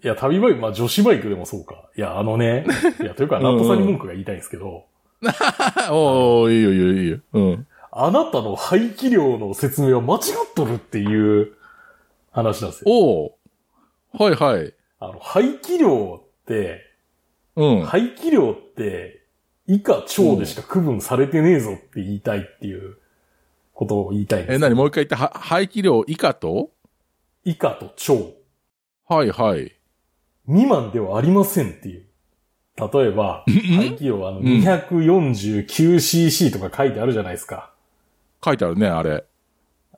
[0.03, 1.89] いや、旅バイク、まあ女子バイクでもそうか。
[1.95, 2.65] いや、あのね、
[3.01, 4.85] いや、というか、 ナットさんに文句が言いたいんですけど、
[5.91, 7.19] おー、いいよいいよいいよ。
[7.33, 7.67] うん。
[7.95, 10.21] あなたの排気量の説明は間違っ
[10.55, 11.53] とるっていう
[12.31, 12.85] 話なんですよ。
[12.87, 14.23] おー。
[14.23, 14.73] はいはい。
[14.99, 16.81] あの、排気量って、
[17.55, 17.85] うん。
[17.85, 19.21] 排気量って、
[19.67, 22.97] 以下超でしか区分されてねえぞって言いたいっていう
[23.75, 24.61] ことを言いたいんでえ、す。
[24.61, 26.71] なにもう一回言って、は排気量以下と？
[27.45, 28.33] 以下と超。
[29.07, 29.71] はいはい。
[30.47, 32.05] 未満ではありませんっていう。
[32.75, 33.45] 例えば、
[33.77, 37.69] 排気量あの 249cc とか書いてあるじゃないですか。
[38.43, 39.23] 書いてあるね、あれ。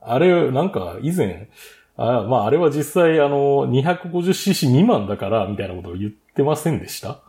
[0.01, 1.49] あれ、なんか以前、
[1.97, 7.09] あまああれは実際あの 250cc 未満だからみたいなことを言ってませんでした？
[7.11, 7.19] あ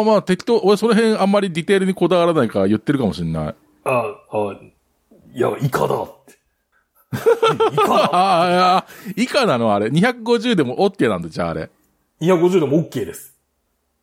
[0.00, 3.54] あ、まあ適当、俺その辺あんまりディテールにこだわらないから言ってるかもしれない。
[3.84, 4.60] あ、あ、
[5.34, 6.32] いや、イカだって。
[7.74, 9.74] イカだああ、いや、以下なの？
[9.74, 9.86] あれ。
[9.86, 11.70] 250でも OK なんだ、じゃああれ。
[12.20, 13.34] 250でも OK です。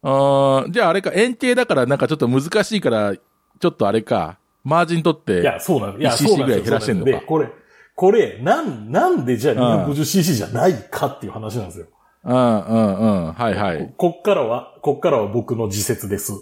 [0.01, 5.41] ああ、じゃああれか、円形だからなんかちょっと難しいから、ちょっとあれか、マージン取って。
[5.41, 7.49] いや、そうなんいや、1cc そうなんですよぐらい減らしてんのかでこれ、
[7.95, 11.87] これ、なん、なんでじゃあ 250cc じゃないかっていう話なんですよ。
[12.23, 13.33] うん、うん、うん。
[13.33, 13.93] はいはい。
[13.97, 16.33] こっからは、こっからは僕の自説です。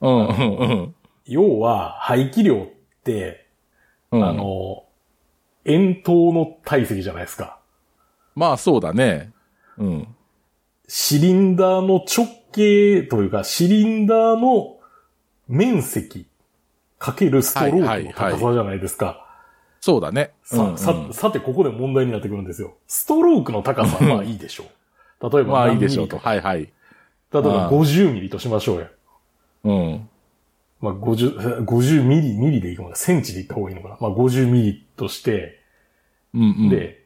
[0.00, 0.94] うん、うん、うん。
[1.26, 2.66] 要は、排気量っ
[3.04, 3.46] て、
[4.10, 4.84] うん、あの、
[5.64, 7.58] 円筒の体積じゃないですか。
[8.34, 9.32] まあそうだね。
[9.78, 10.08] うん。
[10.88, 14.78] シリンダーの直径というか、シリンダーの
[15.48, 16.26] 面積
[17.06, 19.24] かけるストロークの高さじゃないですか。
[19.80, 20.32] そうだね。
[20.42, 22.74] さ、うんうんさ、さてここで問題になってくるんですよ。
[22.88, 25.30] ストロークの高さはまあいいでしょう。
[25.30, 26.18] 例えばまあいい何でしょうと。
[26.18, 26.58] はいはい。
[26.62, 26.72] 例え
[27.42, 28.88] ば50ミリとしましょうよ。
[29.64, 30.08] うん。
[30.80, 32.84] まあ50、50ミリ、ミリでいいか。
[32.94, 33.96] センチでいった方がいいのかな？
[34.00, 35.60] まあ50ミリとして、
[36.34, 37.04] うんうん。、で、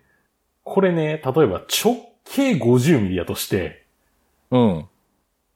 [0.64, 3.84] これね、例えば直径50ミリやとして、
[4.50, 4.86] うん。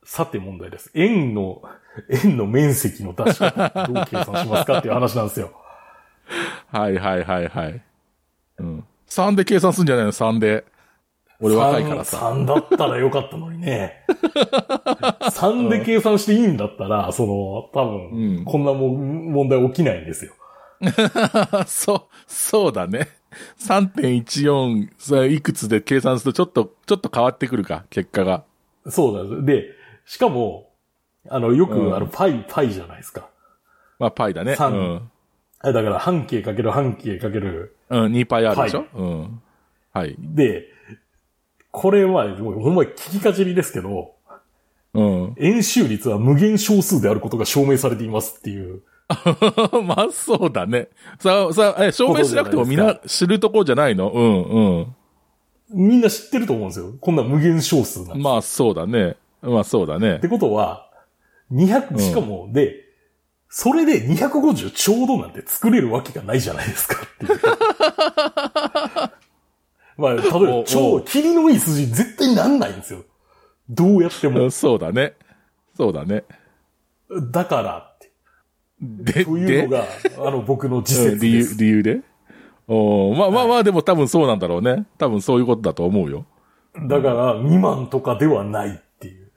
[0.04, 0.90] さて問題です。
[0.94, 1.62] 円の、
[2.24, 5.52] 円の面積の出し方、どう計算しますかっていう話なんですよ。
[6.70, 7.82] はいはいはいはい。
[8.58, 8.84] うん。
[9.08, 10.64] 3で計算すんじゃないの ?3 で。
[11.40, 12.18] 俺若いからさ。
[12.18, 14.04] 3だったらよかったのにね。
[15.30, 20.32] 3で計算していいんだったら、その、多分、うんこんなもん問題起きないんですよ。
[21.66, 23.08] そう、そうだね。
[23.58, 28.44] 3.14、それいくつで計算するとちょっと、ちょっと変わってくるか、結果が。
[28.88, 29.44] そうなんです。
[29.44, 29.64] で、
[30.06, 30.68] しかも、
[31.28, 33.28] あの、よく、うんあの、パイ、パイじゃないですか。
[33.98, 34.56] まあ、パイだね。
[34.56, 35.10] 三うん。
[35.60, 37.76] あだから、半径かける半径かける。
[37.88, 38.78] うん、2パイあるでしょ？
[38.80, 39.42] はうん。
[39.92, 40.16] はい。
[40.18, 40.66] で、
[41.70, 44.12] これは、もうほんまに聞きかじりですけど、
[44.92, 45.34] うん。
[45.38, 48.82] 円周率は無限小数であることが証明されていますっていう。
[49.84, 50.88] まあ、そうだね。
[51.18, 54.10] さあ、さあ、え、証明しなくてもみんな知るところじゃないの？
[54.10, 56.92] うん、みんな知ってると思うんですよ。
[57.00, 58.22] こんな無限小数なんうん。
[58.22, 59.16] まあ、そうだね。
[59.42, 60.20] まあ、そうだねっ。
[60.20, 60.88] てことは、
[61.52, 62.84] 200、しかも、で、
[63.48, 67.40] それで250ちょうどなんて作れるわけがないじゃないですかっていう。
[69.96, 73.04] まあ、例えおば、う超、霧のいい数字絶対なんないんですよ。
[73.68, 74.50] どうやってもうん。
[74.50, 75.14] そうだね。
[75.76, 76.24] そうだね。
[77.30, 78.10] だからって。
[78.80, 79.84] で、というので、が、
[80.26, 81.62] あの、僕の自うん理由、説です。
[81.64, 82.00] 理由で？
[82.66, 84.86] おーまあまあまあ、でも多分そうなんだろうね。
[84.98, 86.26] 多分そういうことだと思うよ。
[86.88, 88.66] だから、未満とかではな。
[88.66, 88.82] い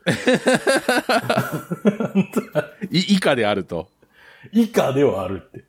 [2.92, 3.90] 以下であると。
[4.52, 5.64] 以下ではあるって。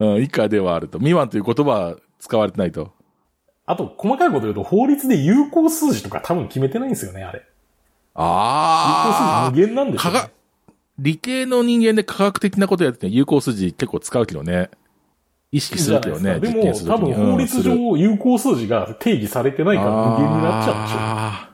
[0.00, 0.98] うん、以下ではあると。
[0.98, 2.92] 未満という言葉は使われてないと。
[3.66, 7.40] あと、細かいこと言うと、法律で有効数字とか多分決めてないんですよね、あれ。
[7.40, 7.48] 有効
[8.14, 10.34] あ数字無限なんでしょう、科学ね。
[10.98, 14.70] 理系の人間で科学的なことやってて有効数字結構使うけどね。
[15.52, 16.40] 意識するけどね。
[16.40, 21.47] ですかでも、多分法律上有効数字が定義されてないから無限になっちゃうんでしょ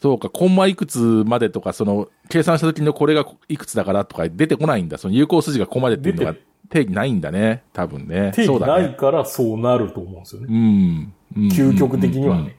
[0.00, 4.98] そうか、コンマいくつまでとか、その、計算した時のこれがいくつだからとか出てこないんだ。
[4.98, 7.64] その有効数字がここまでっていうのが出定義ないんだね。
[7.72, 8.32] 多分ね。
[8.34, 8.78] 定義な。
[8.80, 10.46] いからそうなると思うんですよね。
[10.48, 11.12] うん。
[11.36, 12.56] うん究極的にはね。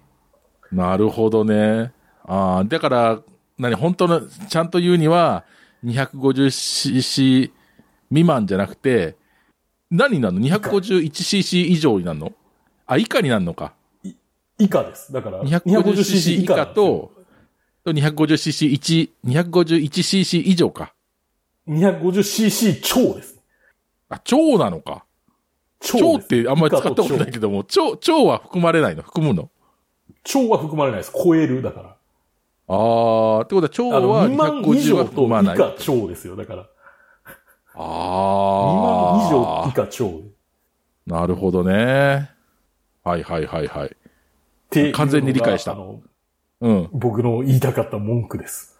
[0.72, 1.92] なるほどね。
[2.26, 3.22] ああ、だから、
[3.58, 5.44] 何、本当の、ちゃんと言うには、
[5.84, 7.52] 250cc
[8.10, 9.16] 未満じゃなくて、
[9.90, 12.32] 何になるの ?251cc 以上になるの？
[12.86, 13.74] あ、以下になるのか。
[14.58, 15.12] 以下です。
[15.12, 17.12] だから、250cc 以下と、
[17.86, 20.94] 250cc1、251cc 以上か。
[21.68, 23.40] 250cc 超です。
[24.10, 25.06] あ、超なのか。
[25.80, 29.02] 超ってあんまり使ったことないけども、超、超は含まれないの？
[29.02, 29.50] 含むの？
[30.24, 31.12] 超は含まれないです。
[31.12, 31.64] 超える。
[31.64, 31.96] だから。
[32.68, 35.56] あー、ってことは超は未満以250は含まない。
[35.56, 36.36] 以下超ですよ。
[36.36, 36.68] だから。
[37.74, 39.70] 未満以あー。
[39.70, 40.22] 上以下超。
[41.08, 42.30] なるほどね。
[43.04, 44.92] はいはいはいはい。
[44.92, 46.02] 完全に理解したあの、
[46.62, 46.90] うん。
[46.94, 48.80] 僕の言いたかった文句です。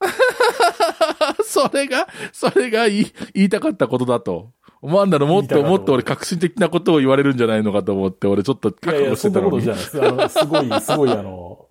[1.44, 4.50] それが、それが言い言いたかったことだと。
[4.82, 9.50] 思わんだろ、もっともっと俺革新的なことを言われるんじゃないのかと思って、俺ちょっといやいや、覚悟しそんなてたのに。
[9.50, 10.02] ことじゃないです。
[10.02, 11.66] あの、すごい、 すごいあの、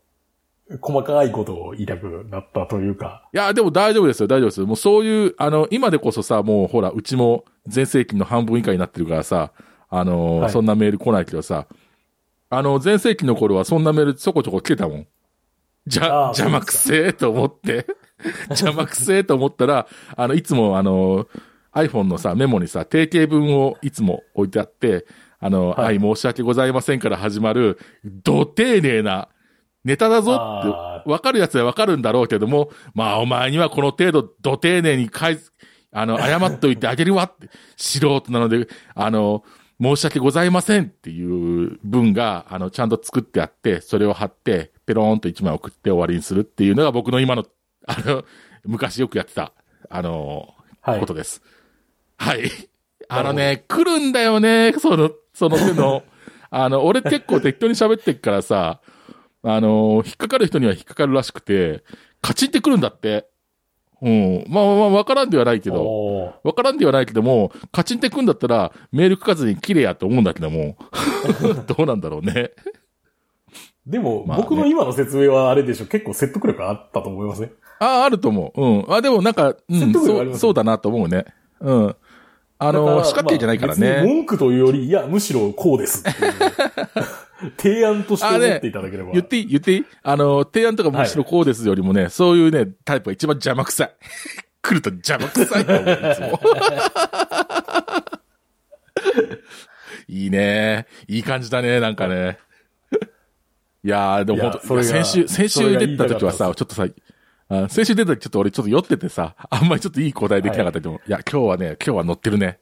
[0.79, 3.27] 細かいことを言いたくなったというか。
[3.33, 4.65] いや、でも大丈夫ですよ、大丈夫ですよ。
[4.65, 9.51] もうそういう、あの、今でこそさ、もうほら、うちも全盛期の半分以下になってるからさ、
[9.89, 11.67] あの、はいそんなメール来ないけどさ、
[12.49, 15.07] あの、全盛期の頃はそんなメールちょこちょこ来てたもん。
[15.91, 17.85] じゃ、邪魔くせえと思って、
[18.49, 21.27] 邪魔くせえと思ったら、あの、いつもあの、
[21.73, 25.05] iPhone のさ、メモにさ、定型文をいつも置いてあって、
[25.39, 29.27] あの、ははいい、申し訳ございませんから始まる、ど丁寧な、
[29.83, 35.51] ネタだぞあって、わかるやつはわかるんだろうけども、まあお前にはこの程度、ど丁寧に返す、
[35.91, 39.43] あの、謝っといてあげるわって、素人なので、あの、
[39.81, 47.45] 申し訳ございませんっていう文が、あの、ちゃんと作ってあって、それを貼って、ペローンと一枚送って終わりにするっていうのが僕の今の、
[47.87, 48.23] あの、
[48.63, 49.53] 昔よくやってた、
[49.89, 51.41] あの、はいことです。
[52.17, 52.51] はい。
[53.09, 56.03] あのね、来るんだよね、その、その手の。
[56.51, 58.81] あの、俺結構適当に喋ってっからさ、
[59.41, 61.83] あの、引っかかる人には引っかかるらしくて、
[62.21, 63.30] カチンってくるんだって。
[64.01, 64.45] うん。
[64.49, 70.75] まあまあまあ、わからんではないけど、わからんではないけども、カチンってくんだったら、メール書かずに綺麗やと思うんだけども、
[71.67, 72.51] どうなんだろうね。
[73.85, 77.51] でも、まあね僕の今の説明はあれでしょ、結構説得力あったと思いますね。
[77.79, 78.61] ああ、あると思う。
[78.61, 78.93] うん。
[78.93, 81.25] あ、でもなんか、うん、説得力あそう、りますそうだなと思うね。
[81.59, 81.95] うん。
[82.59, 84.03] あだの、ら四角形じゃないからまあ。
[84.03, 86.03] 文句というより、いや、むしろこうです
[87.57, 89.11] 提案として思っていただければ。
[89.11, 89.47] 言っていい？
[89.47, 89.85] 言っていい？
[90.03, 93.95] あの、提案とかむしろこうですよりもね、そういうね、タイプが一番邪魔くさい。
[94.61, 96.39] 来ると邪魔くさいと思う、いつも。
[100.07, 100.85] いいね。
[101.07, 102.37] いい感じだね、なんかね。
[103.83, 106.85] いやー、でも本当先週、先週出た時はさ、言いちょっとさ、
[107.49, 112.59] あ先週出た時ちょっと俺ちょっと酔っててさ、あんまりちょっといい答えできなかったけど、い、や、今日はね、今日は乗ってるね。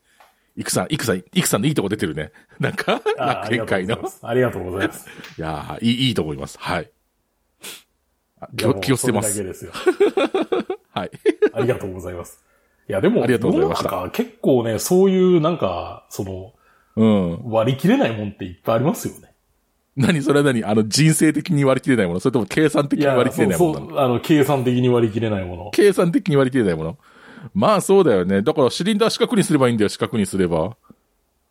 [0.59, 2.33] いくさん、いくさん、いくさんのいいとこ出てるね。
[2.59, 3.97] なんか、あ楽園会の。
[4.21, 5.07] ありがとうございます。
[5.39, 6.57] いやーいい、いいと思います。
[6.59, 6.91] はい。
[8.41, 8.73] あ気を。
[8.73, 9.53] 気をつけます。
[9.53, 9.71] すよ。
[10.91, 11.11] はい。
[11.53, 12.43] ありがとうございます。
[12.89, 16.53] いや、でも、ありがとうございました結構ね、そういうなんか、その、
[16.97, 17.49] うん。
[17.49, 19.29] 割り切れないもんっていっぱいありますよね。
[19.95, 20.65] 何それは何？
[20.65, 22.19] あの、人生的に割り切れないもの？
[22.19, 25.71] それとも計算的に割り切れないものそう、あの、計算的に割り切れないもの。
[25.71, 26.97] 計算的に割り切れないもの？
[27.53, 28.41] まあそうだよね。
[28.41, 30.75] だからシリンダー四角にすればいいんだよ、四角にすれば。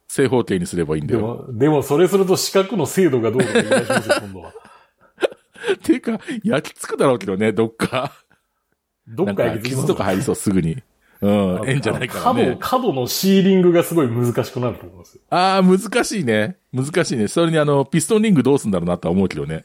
[0.09, 1.21] 正方形にすればいいんだよ。
[1.21, 4.53] でも、でもそれすると四角の精度がどうか言い出しますよ、今度は。
[5.85, 8.13] ていうか、焼き付くだろうけどね、どっか。
[9.07, 10.83] どっかか焼きつきます傷とか入りそう、すぐに。
[11.21, 12.89] うん、ええんじゃないからね角、。
[12.89, 15.21] 角のシーリングがすごい難しくなると思いますよ。
[15.31, 16.57] ああ、難しいね。
[16.73, 17.29] 難しいね。
[17.29, 19.65] それにあの、ピストンリングどうすんだろうなとは思うけどね。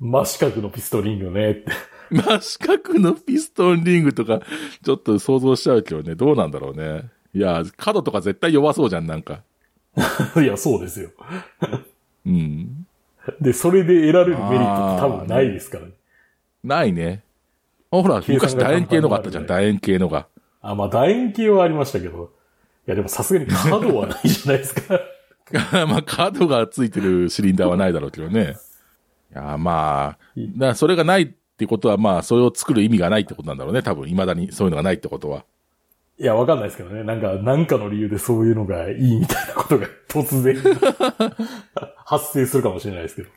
[0.00, 1.72] 真四角のピストリングねって。
[2.12, 4.40] まあ、四角のピストンリングとか、
[4.84, 7.10] ちょっと想像しちゃうけどね、どうなんだろうね。
[7.34, 9.42] いや、角とか絶対弱そうじゃん、なんか。
[10.36, 11.10] いや、そうですよ。
[12.26, 12.86] うん。
[13.40, 15.92] で、それで得られるメリットって多分ないですからね。
[16.64, 17.22] ないね。
[17.90, 20.26] あほら、昔楕円形のがあったじゃん、楕円形のが。
[20.60, 22.30] あ、まあ、楕円形はありましたけど。
[22.86, 25.00] いや、でもさすがに角はないじゃないですか。
[25.86, 28.56] まあ、角がついてるシリンダーはないだろうけどね。
[29.32, 30.16] いや、ま
[30.60, 35.44] あ、それがないってことは、まあ、それを作る意味がないってことなんだろうね、多分、未だにそういうのがないってことは。
[36.18, 37.04] いや、わかんないですけどね。
[37.04, 40.56] なんか、なんかの理由でそういうのがいいみたいなことが 突然
[42.04, 43.28] 発生するかもしれないですけど。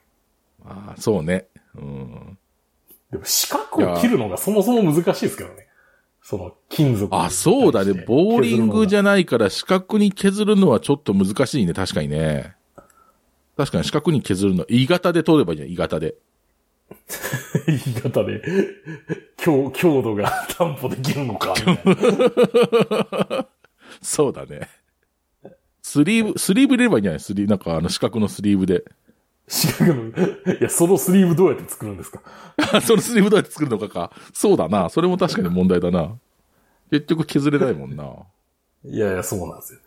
[0.65, 1.47] ああ、そうね。
[1.75, 2.37] うん。
[3.11, 5.67] でも四角を切るのがそもそも難しいですけどね。
[6.21, 7.93] その金属あ、そうだね。
[8.07, 9.01] ボーリングじゃ。
[9.01, 11.73] ゃないから四角に削るのはちょっと難しいね。
[11.73, 12.55] 確かにね。
[13.55, 14.65] 確かに四角に削るの。
[14.65, 15.69] 鋳型で取ればいいじゃん。
[15.69, 16.15] 鋳型で。
[17.67, 18.41] 言い方で、
[19.37, 23.47] 強、強度が 担保できるのか、みたいな。
[24.01, 24.69] そうだね。
[25.81, 27.19] スリーブ、スリーブ入れればいいんじゃない？
[27.19, 28.83] スリー、なんかあの四角のスリーブで。
[29.47, 30.13] 四角の、い
[30.61, 32.21] や、そのスリーブどうやって作るんですか？
[32.73, 34.11] あそのスリーブどうやって作るのかか。
[34.33, 34.89] そうだな。
[34.89, 36.17] それも確かに問題だな。
[36.91, 38.03] 結局削れないもんな。
[38.83, 39.79] いやいや、そうなんですよ。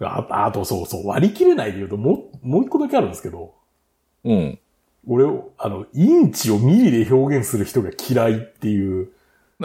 [0.00, 3.54] ああと、そうそう、割り切れないで言うと、もう、もう一個だけあるんですけど、
[4.24, 4.58] うん。
[5.06, 9.08] 俺を、あの、インチをミリで表現する人が嫌いっていう、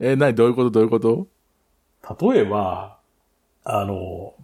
[0.00, 0.70] え、なにどういうこと？
[0.70, 1.26] どういうこと？
[2.32, 2.98] 例えば、
[3.64, 4.34] あの、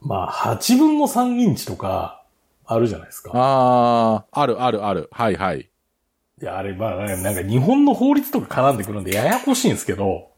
[0.00, 2.22] まあ、8分の3インチとか、
[2.66, 3.30] あるじゃないですか。
[3.34, 5.08] ああ、あるあるある。
[5.12, 5.60] はいはい。
[5.60, 10.28] いや、あれ、まあ、なんか日本の法律とか絡んでくるんでややこしいんですけど、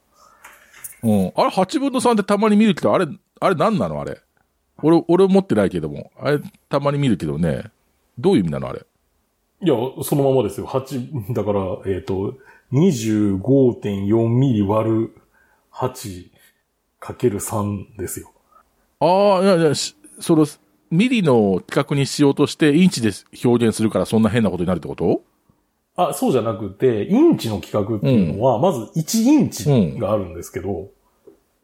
[1.03, 1.33] うん。
[1.35, 3.07] あれ、8分の3ってたまに見るけど、あれ、
[3.41, 4.01] あれ何なの？
[4.01, 4.19] あれ。
[4.83, 6.11] 俺、俺持ってないけども。
[6.19, 7.65] あれ、たまに見るけどね。
[8.21, 8.81] どういう意味なのあれ？
[9.63, 10.67] いや、そのままですよ。
[10.67, 12.35] 8、だから、えっ、と、
[12.73, 15.17] 25.4ミリ割る
[15.73, 16.31] 8
[16.99, 18.33] かける3ですよ。
[19.01, 20.47] ああ、いやいや、しその、
[20.91, 23.11] ミリの規格にしようとして、インチで
[23.45, 25.23] 表現するからそんな変なことになるってこと？
[25.97, 30.89] あ、そうじゃなくて、インチの規格っていうのは、まず1インチがあるんですけど、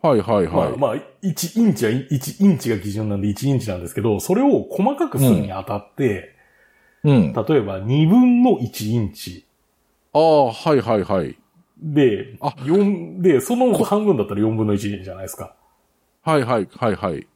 [0.03, 0.53] はいはいはい。
[0.53, 6.36] まあ、まあ、1インチは1インチが基準なんで1インチなんですけど、それを細かくするにあたって、
[7.07, 7.33] うん。
[7.37, 9.47] あ例えば2分の1インチ
[10.13, 11.39] あ、はいはいはい。
[11.79, 15.55] で、あ4、で、その半分だったら4分の1じゃないですか。
[16.23, 17.27] はいはいはいはい。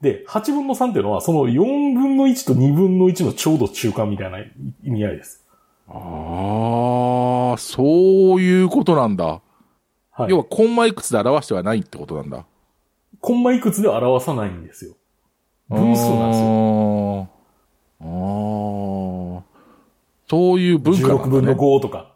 [0.00, 4.40] で、8分の3っていうのは、その4分の1と2分の1のちょうど中間みたいな
[4.82, 5.44] 意味合いです。
[5.88, 9.40] ああ、そういうことなんだ。
[10.10, 10.30] はい。
[10.30, 12.44] 要は、コンマいくつで表してはないってことなんだ。
[13.20, 14.94] コンマいくつでは表さないんですよ。
[15.68, 16.46] 分数なんですよ。
[16.48, 17.28] よ。
[18.00, 18.75] あーあー。
[20.28, 21.14] そういう文化ね。
[21.14, 22.12] 16分の5とか。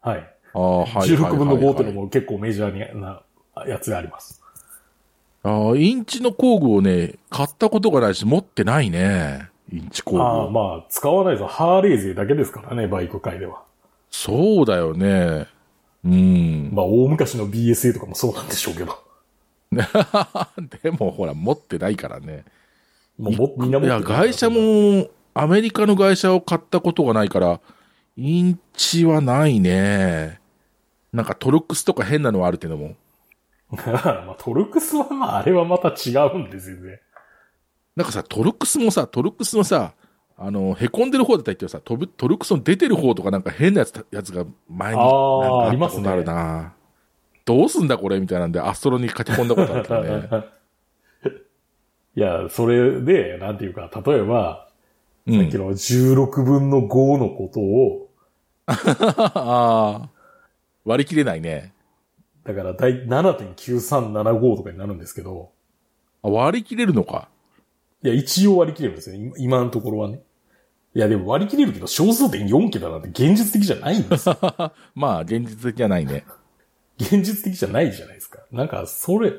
[0.00, 0.18] はい。
[0.54, 1.08] ああ、はい。
[1.08, 2.02] 16分の5っていうのも。
[2.02, 3.22] も結構メジャーな
[3.66, 4.42] やつがあります。
[5.42, 9.48] ああ、インチの工具をね、買ったことがないし、持ってないね。
[9.72, 10.22] インチ工具。
[10.22, 11.46] ああ、まあ、使わないぞ。
[11.46, 13.62] ハーレー勢だけですからね、バイク界では。
[14.10, 15.46] そうだよね。
[16.04, 16.70] うん。
[16.72, 18.98] まあ、大昔の BSA とかもそうなんでしょうけど。
[20.82, 22.44] でも、ほら、持ってないからね。
[23.18, 25.08] もうもみんな持ってるいや、会社も、
[25.40, 27.60] アメリカの会社を買ったことがないから、
[28.16, 30.40] インチはないね。
[31.12, 32.96] なんかトルクスとか変なのはあるけども。
[33.70, 37.00] まあ、トルクスはまあ、あれはまた違うんですよね。
[37.94, 39.92] なんかさ、トルクスもさ、トルクスのさ、
[40.36, 46.72] あの、凹んでる方だったりってさ、トルトルクスの出てる方とかなんか変なやつやつが前にあなんーかありますねるな。
[47.44, 50.44] どうすんだこれみたいなんで、アストロに書き込んだことあるけどね。
[52.16, 54.67] いや、それで、なんていうか、例えば、
[55.28, 55.58] うんさっき。
[55.58, 58.10] の16分の5のことを、
[58.66, 58.74] あ
[59.34, 60.10] あ。
[60.84, 61.72] 割り切れないね。
[62.44, 65.50] だからだい7.9375とかになるんですけど、
[66.22, 67.28] あ割り切れるのか？
[68.02, 69.16] いや、一応割り切れるんですよ。
[69.16, 70.20] 今今のところはね。
[70.94, 74.38] いや、でも割り切れるけど、小数点4桁なんて現実的じゃないんですよ。
[74.94, 76.24] まあ、現実的じゃないね。
[76.98, 78.40] 現実的じゃないじゃないですか。
[78.50, 79.32] なんか、それ、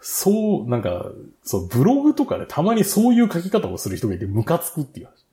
[0.00, 1.06] そう、なんか、
[1.42, 5.26] そう、ブログとかでたまにそういう書き方をする人がいてムカつくっていう話。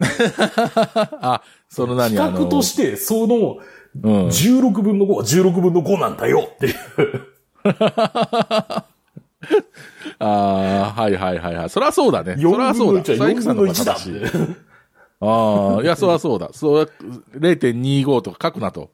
[1.20, 3.58] あ、その何あの比較、として、その、
[4.02, 4.26] うん。
[4.26, 6.74] 16分の5は16分の5なんだよっていう。
[10.18, 11.70] ああ、はいはいはいはい。
[11.70, 12.34] そりゃそうだね。
[12.34, 13.02] そり4ゃそうだ。
[13.02, 13.96] 分の1は4そりゃ分の1だ
[15.20, 16.50] ああ、いや、そりゃそうだ。
[16.52, 16.90] そう、
[17.36, 18.90] 0.25とか書くなと。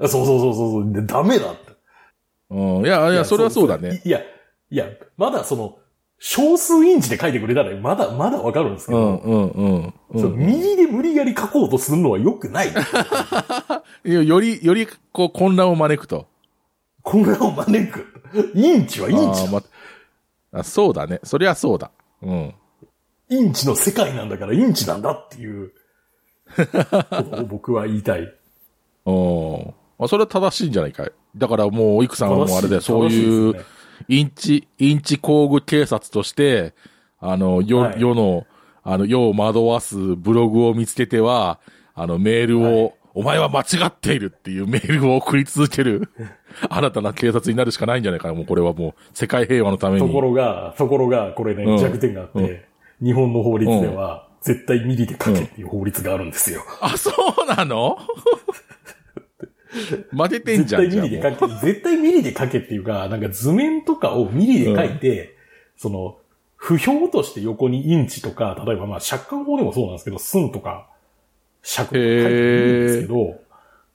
[0.00, 0.08] て。
[0.08, 0.92] そうそうそうそう。
[0.92, 1.72] でダメだって。
[2.50, 2.86] うん。
[2.86, 4.02] いや、いや、それはそうだね。
[4.04, 4.20] いや、
[4.70, 5.78] いや、まだその、
[6.20, 10.36] 小数インチで書いてくれたら、まだ、まだわかるんですけど、うん、うん、うん。
[10.36, 12.68] 右で無理やり書こうとするのは良くない。
[14.04, 16.26] いやより、より、こう、混乱を招くと。
[17.02, 18.06] 混乱を招く。
[18.54, 19.30] インチはインチだ。
[19.30, 19.62] あーま
[20.60, 21.20] あ、そうだね。
[21.22, 21.90] そりゃそうだ。
[22.22, 22.54] うん。
[23.30, 25.72] インチの世界なんだからインチなんだっていう、
[27.48, 28.22] 僕は言いたい。
[29.06, 29.74] うん。
[29.98, 31.12] まあ、それは正しいんじゃないかい。
[31.36, 33.60] だからもう、いくさんはもうあれだよ、そういうね、
[34.08, 36.74] インチ、インチ工具警察として、
[37.20, 38.46] あの、世、はい世の、
[38.84, 41.58] あの、世を惑わすブログを見つけては、
[41.94, 46.08] あの、メールを、はいお前は間違っているっていう メールを送り続ける、
[46.70, 48.34] 新たな警察になるしかないんじゃないかな。
[48.34, 50.06] もうこれはもう、世界平和のために。
[50.06, 52.66] ところが、ところが、これね、うん弱点があって、
[53.02, 56.62] 日本の法律では、絶対ミリで書けっていう法律があるんですよ。
[56.80, 57.98] あ、そうなの？
[60.10, 60.90] 負けてん絶じゃん。
[60.90, 65.36] 対ミリで書け、絶対ミリで書けっていうか、なんか図面とかをミリで書いて、
[65.76, 66.18] その、
[66.56, 70.88] 不評として横にインチとか、例えばまあ、借款法でもそうなんですけど、寸とか、
[71.62, 73.40] 尺とか書いていいんですけど、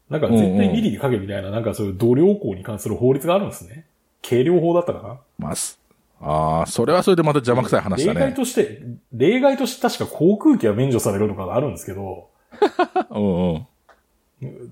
[0.10, 3.86] なんか絶対ミリで書けみたいな、なんかそういう度量法に関する法律があるんですね。
[4.22, 5.80] 計量法だったかなまあ、す
[6.22, 8.36] ああ、それはそれでまた邪魔くさい話だ例外ね。
[8.36, 12.30] として、例外として確か航空機は免除されるとかがあるんですけど、
[13.12, 13.68] うんうん。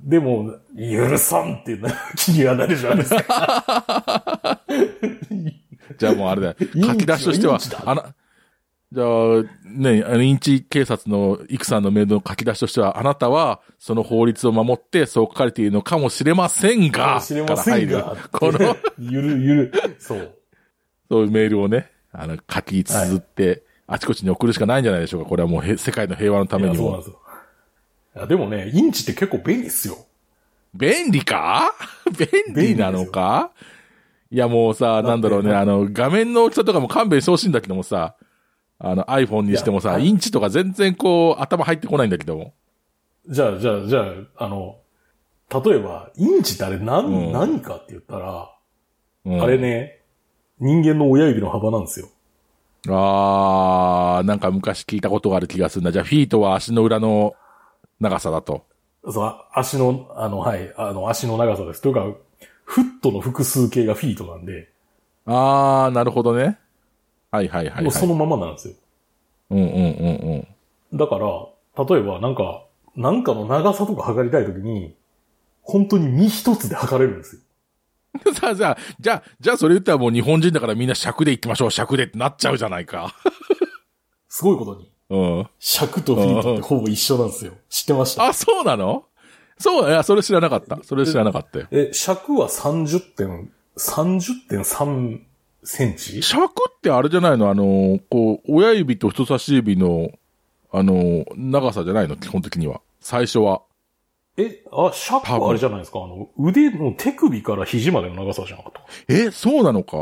[0.03, 4.61] でも、許さんっていうのは 気にはなるじゃないですか。
[5.97, 6.55] じゃあもうあれだよ。
[6.59, 8.13] 書き出しとしてはあな、
[8.91, 9.07] じゃあ、
[9.65, 20.35] ね、あの、インチ警察のイクさんのメールの書き出しとしては、あなたは、その法律を守って、そう書かれているのかもしれませんが、かもしれませんがこの、 ゆるゆる、そう。
[21.09, 25.29] そういうメールをね、あの、書き綴って、あちこちに送るしかないんじゃないでしょうか。
[25.29, 26.83] これはもうへ、世界の平和のためにも。
[26.83, 27.19] そうなんですよ。
[28.15, 29.97] いやでもね、インチって結構便利ですよ。
[30.73, 31.73] 便利か？
[32.17, 33.51] 便利なのか？
[34.31, 38.15] いやもうさ、なんだろうね、あの、画面の大きさとかも勘弁してほしいんだけどもさ、
[38.79, 42.53] あの iPhone にしてもさ、インチとか全然こう、頭入ってこないんだけども。
[43.27, 43.99] じゃあ、じゃあ、じゃ
[44.37, 44.77] あ、あの、
[45.63, 48.49] 例えば、インチってあれ何、うん何かって言ったら、
[49.25, 49.99] うんあれね、
[50.59, 52.07] 人間の親指の幅なんですよ。
[52.87, 55.91] あー、なんか昔聞いたことがある気がするんだ。
[55.91, 57.35] じゃあ、フィートは足の裏の
[58.01, 58.65] 長さだと。
[59.09, 61.81] そう、足の、あの、はい、あの、足の長さです。
[61.81, 62.05] というか、
[62.65, 64.69] フットの複数形がフィートなんで、
[65.25, 66.57] あー、なるほどね。
[67.31, 67.83] はいはいはい、はい。
[67.83, 68.73] もうそのままなんですよ。
[69.51, 70.47] うんうんうん
[70.91, 70.97] うん。
[70.97, 74.95] だから、例えばなんか、なんかの長さとか測りたいときに、
[75.61, 77.41] 本当に身一つで測れるんですよ。
[78.33, 83.13] さあ、じゃあ、じゃあ、じゃあそれ言ったらもう日本人だからみんな尺で行きましょう、尺でってなっちゃうじゃないか。
[84.27, 84.91] すごいことに。
[85.11, 85.47] うん。
[85.59, 87.51] 尺とフィートってほぼ一緒なんですよ。
[87.69, 88.27] 知ってました？
[88.27, 89.03] あ、そうなの？
[89.57, 90.79] そう、いや、それ知らなかった。
[90.83, 91.67] それ知らなかったよ。
[91.69, 95.19] え、尺は30点、30.3
[95.63, 96.23] センチ？
[96.23, 97.49] 尺ってあれじゃないの？
[97.49, 100.11] あの、こう、親指と人差し指の、
[100.71, 102.15] あの、長さじゃないの？
[102.15, 102.79] 基本的には。
[103.01, 103.63] 最初は。
[104.37, 105.99] え、あ、尺はあれじゃないですか？
[105.99, 108.81] あの、腕の手首から肘までの長さじゃなかった。
[109.13, 109.97] え、そうなのか？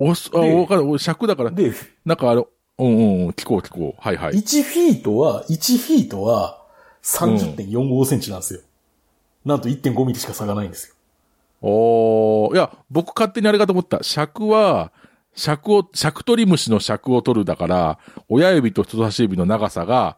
[0.00, 0.88] おす、あ、でわかる。
[0.88, 1.72] 俺尺だから、で、
[2.04, 2.48] なんかあの、
[2.78, 4.00] うんうんうん、聞こう聞こう。
[4.00, 4.34] はいはい。
[4.34, 6.62] 1フィートは、1フィートは
[7.02, 8.60] 30.45センチなんですよ。
[9.44, 10.94] なんと1.5ミリしか差がないんですよ。
[11.60, 14.02] おー、いや、僕勝手にあれかと思った。
[14.02, 14.92] 尺は、
[15.34, 17.98] 尺を、尺取り虫の尺を取るだから、
[18.28, 20.16] 親指と人差し指の長さが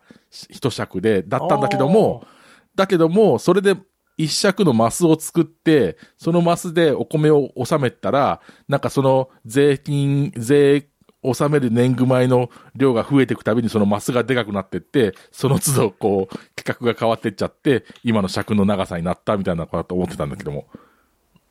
[0.50, 2.26] 一尺で、だったんだけども、
[2.74, 3.76] だけども、それで
[4.16, 10.89] 一尺のマスを作って、そのマスでお米を納めたら、なんかその税金、税、
[11.22, 20.66] 納める年貢米の量が増えていくたびにそのマスがでかくなってって、その都度こう、規格が変わってっちゃって、今の尺の長さになったみたいなことだと思ってたんだけども。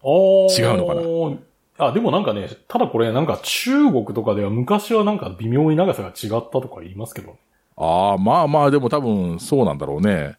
[0.03, 1.88] 違違うのかな？
[1.88, 7.38] あ、でもなんかね、ただこれなんか中国とかでは昔はなんか微妙に長さが違ったとか言いますけど。
[7.78, 10.36] ああ、まあまあ、でも多分そうなんだろうね。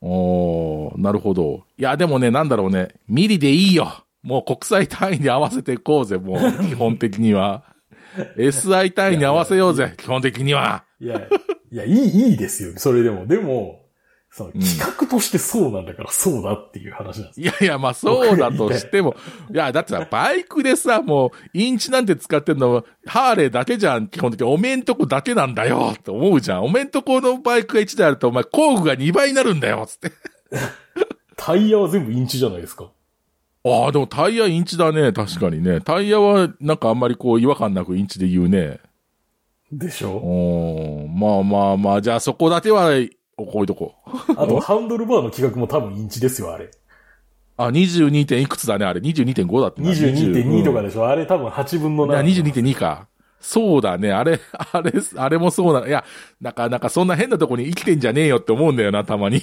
[0.00, 1.64] おーなるほど。
[1.76, 2.94] いや、でもね、なんだろうね。
[3.08, 4.04] ミリでいいよ。
[4.22, 7.64] もう国際単位に合わせていこうぜ、もう、基本的には。
[8.36, 10.84] SI 単位に合わせようぜ、基本的には。
[11.00, 11.20] いや、
[11.72, 11.92] いや、いい、
[12.30, 12.72] いいですよ。
[12.76, 13.26] それでも。
[13.26, 13.80] でも、
[14.32, 17.40] その企画としてそうなんだからそうだっていう話なんです。
[17.40, 19.16] いやいや、まあそうだとしても。
[19.52, 24.46] いや、だってさ、バイクでさ、もう、インチなんて使ってんの、ハーレーだけじゃん、基本的に。
[24.46, 26.64] おめんとこだけなんだよ、って思うじゃん。
[26.64, 30.12] おめんとこのバイクが1台あると、お前、工具が2倍になるんだよ、つって。
[31.36, 32.92] タイヤは全部インチじゃないですか。
[33.64, 35.12] ああ、でもタイヤインチだね。
[35.12, 35.80] 確かにね。
[35.80, 38.80] タイヤはなんかあんまりこう違和感なくインチで言うね。
[39.72, 40.12] でしょ？
[40.12, 42.88] おーまあまあまあ、じゃあそこだけは
[43.36, 44.32] 置いとこう。
[44.32, 46.70] あと、ハンドルバーの規格も多分インチですよ、あれ。
[47.56, 48.26] あ、22.
[48.26, 49.00] 点いくつだね、あれ。
[49.00, 50.88] 22.5だってな22.2とかで。
[50.88, 52.42] でしょ、あれ多分8分のいや、7。
[52.42, 53.06] 22.2か。
[53.40, 54.12] そうだね。
[54.12, 54.40] あれ、
[54.72, 55.86] あれ、あれもそうな。
[55.86, 56.04] いや、
[56.40, 59.42] なんか、なんかそんな変なとこに生きてんじゃねえよって思うんだよな、たまに。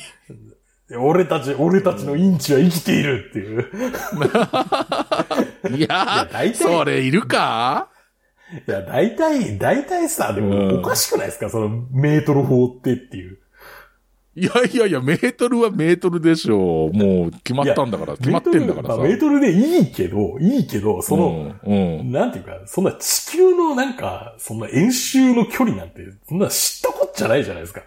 [0.95, 3.65] 俺たち、俺たちのインチは生きているっていう。
[5.77, 7.89] いや大体それいるか？
[8.65, 11.49] いや、大体、大体さ、でうんもおかしくないですか？
[11.49, 13.37] そのメートル法ってっていう。
[14.39, 16.95] いやいやいや、メートルはメートルでしょう。
[16.95, 18.97] もう決まったんだから、決まってんだからさ。
[18.97, 22.11] メーメートルでいいけど、いいけど、その、うん、うん。
[22.11, 27.81] なんていうか、そんな地球のなんか、そんな円周の距離なんて、そんな知ったこっちゃないじゃないですか。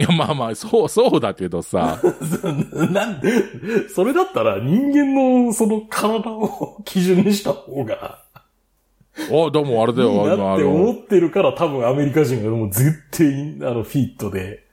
[0.00, 2.00] いや、まあまあ、そう、そうだけどさ。
[2.90, 8.22] なんで、それだったら人間のその体を基準にした方が
[9.14, 14.66] あ、でもあれだいいよ、あなってのあの思ってるから多分アメリカ人がもう絶対あのフィットで。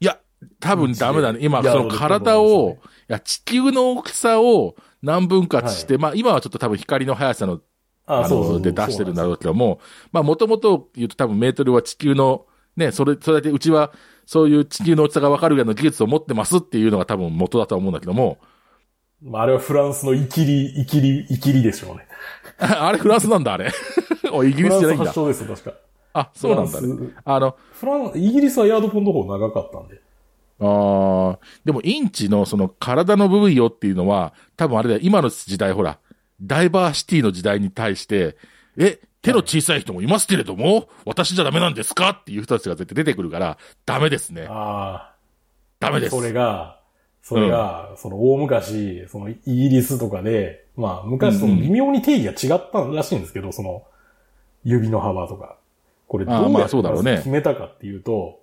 [0.00, 0.18] いや、
[0.60, 1.38] 多分ダメだね。
[1.40, 2.76] 今、その体を、
[3.08, 7.60] いや、地球の大きさを何分割して、まあ今はちょっと多分光の速さの、
[8.04, 9.80] ああの、で出してるんだろうけども、
[10.12, 12.46] まあもともと言うと多分メートルは地球の、
[12.76, 13.92] ね、それ、それでうちは、
[14.28, 18.36] そういう地球の大きさがわかるような技術を持ってますっていうのが多分元だとは思うんだけども、
[19.22, 22.06] まあ、あれはフランスのイキリ、イキリ、イキリでしょうね。
[22.60, 23.72] あれフランスなんだ、あれ。
[24.30, 25.44] お、イギリスじゃないんだフランス発。
[25.44, 25.76] 祥です、確か。
[26.12, 26.88] あ、そうなんだね。
[26.88, 29.98] スあの、フラン、イギリスはヤードポンド方長かったんで。
[30.60, 36.00] ああ、でもインチのその体の部位よっていうのは、多分あれだよ、今の時代ほら、
[36.42, 38.36] ダイバーシティの時代に対して、
[38.76, 44.46] え、手の小さい人もいますけれども、私じゃダメなんですかっていう人たちが絶対出てくるから、ダメですね。
[44.48, 45.14] ああ。
[45.80, 46.16] ダメです。
[46.16, 46.80] それが、
[47.22, 53.84] それが、その大昔、そのイギリスとかで、まあ昔その微妙に定義が違ったらしいんですけど、その
[54.64, 55.56] 指の幅とか。
[56.06, 58.40] これどうやってあそうだろうね決めたかっていうと、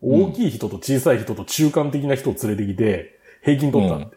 [0.00, 4.16] 大きい人と小さい人と中間的な人を連れてきて、平均取ったって。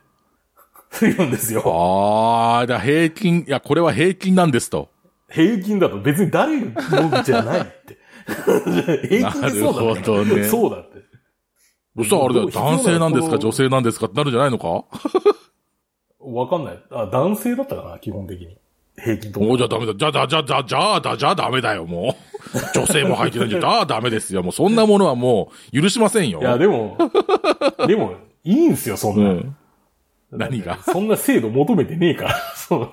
[1.02, 1.62] 言うんですよ。
[1.66, 4.90] ああ、だ平均、いや、これは平均なんですと。
[5.30, 7.98] 平均だと別に誰のじゃないって。
[9.08, 10.98] 平均でそうだなるほどねそうだって。
[11.98, 14.06] そしたらあれだよ、男性なんですか、女性なんですか？
[14.06, 14.68] ってなるんじゃないのか？
[16.20, 16.80] わかんない。
[16.92, 18.58] あ、男性だったかな、基本的に。
[18.98, 19.40] 平均と。
[19.40, 19.94] もうじゃあダメだ。
[19.96, 22.16] じゃあ、じゃあ、じゃあ、じゃあ、じゃあ、じゃあ、じゃあダメだよ、も
[22.54, 22.58] う。
[22.78, 24.44] 女性も入ってないんじゃ、じゃあダメですよ。
[24.44, 26.40] もうそんなものはもう許しませんよ。
[26.42, 26.98] いや、でも、
[27.88, 29.30] でも、いいんすよ、そんな。
[29.30, 29.56] うん。
[30.32, 30.78] 何が？
[30.84, 32.36] そんな制度求めてねえから。
[32.56, 32.80] そう。
[32.80, 32.88] も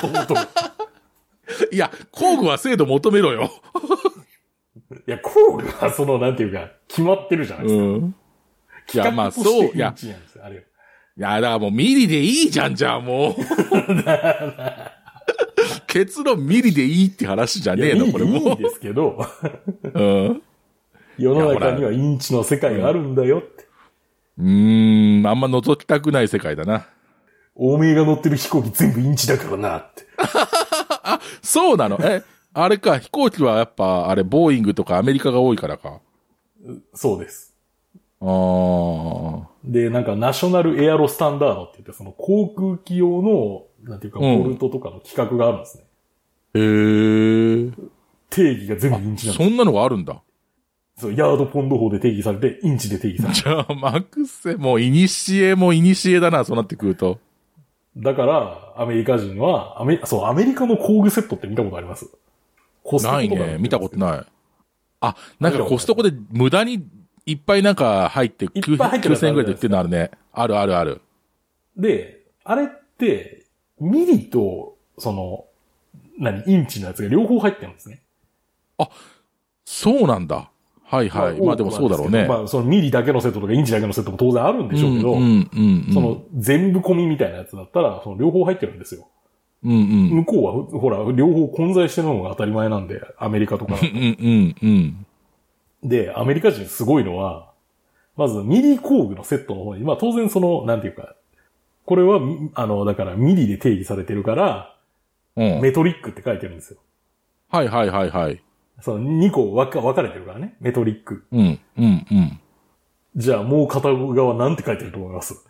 [0.00, 0.34] ともと。
[1.72, 3.50] いや、工具は精度求めろよ。
[5.06, 7.82] いや、工具はその、なんていうか、決まってるじゃないですか。
[7.82, 8.14] ん。
[8.94, 9.94] いや、まあ、そう、いや、
[10.42, 13.34] あれいや、だからもうミリでいいじゃん、じゃあもう。
[15.86, 18.56] 結論ミリでいいって話じゃねえの、これもいいん。
[18.56, 19.22] ですけど、
[19.94, 20.42] うん。
[21.18, 23.66] い世の中にはインチの世界があるんだよって。
[24.38, 26.86] うーん、あんま覗きたくない世界だな。
[27.54, 30.06] おめえが乗ってる飛行機全部インチだからなって。
[31.42, 31.98] そうなの？
[32.00, 32.22] え、
[32.54, 36.00] あれか、飛行機はやっぱ、あれ、ボーイングとかアメリカが多いからか？
[36.94, 37.54] そうです。
[38.20, 39.44] あー。
[39.64, 45.84] で、なんか、ナショナルエアロスタンダードって言って、その航空機用の、なんていうか、うんボルトとかの規格があるんですね。
[46.54, 47.72] へー。
[48.30, 50.22] 定義が全部インチなんですそんなのがあるんだ。
[50.96, 53.40] そう、ヤードポンド法で定義されて、インチで定義されて。
[53.40, 57.18] じゃあ、マクセ、もう、いにしえもいにしえだな、そうなってくると。
[57.96, 62.10] だから、アメリカ人は、アメ、そう、アメリカの工具セットって見たことあります？
[62.82, 63.58] コストコないね。
[63.58, 64.26] 見たことない。
[65.00, 66.86] あ、なんかコストコで無駄に
[67.26, 70.10] いっぱいなんか入って、いっぱい入ってるやつ9000円ぐらいで売ってるのあるね。
[70.32, 71.00] あるあるある。
[71.76, 72.68] で、あれっ
[72.98, 73.46] て、
[73.78, 75.44] ミリと、その、
[76.18, 78.02] 何、インチのやつが両方入ってるんですね。
[79.64, 80.50] そうなんだ。
[80.92, 81.40] はいはい。
[81.40, 82.26] まあでもそうだろうね。
[82.26, 85.14] まあ、そのミリだけのセットとかインチだけのセットも当然あるんでしょうけど。
[85.94, 89.08] その全部込みみたいなやつだったら、その両方入ってるんですよ。
[89.64, 90.08] うんうん。
[90.10, 93.76] 向こうは、ほら、両方混在してるのが当たり前なんで、アメリカとか。
[95.82, 97.50] で、アメリカ人すごいのは、
[98.18, 101.14] まずミリ工具のセットの方に、まあ当然その、なんていうか、
[101.86, 104.76] これは、みあの、だからミリで定義されてるから、
[105.36, 105.60] うん。
[105.62, 106.78] メトリックって書いてるんですよ。
[107.48, 108.42] はいはいはいはい。
[108.80, 111.24] その2個分か分かれてるからね、メトリック。
[111.30, 112.40] うんうんうん。
[113.14, 115.44] じゃあもう片側なんて書いてると思います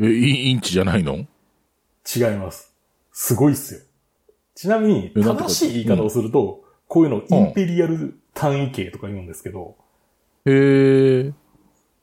[0.00, 1.14] え、イインチじゃないの？
[1.14, 2.74] 違います。
[3.12, 3.80] すごいっすよ。
[4.54, 9.76] ちなみに、正しい言い方をすると、こういうのインペリアル単位形とか言うんですけど、
[10.44, 11.32] へえ。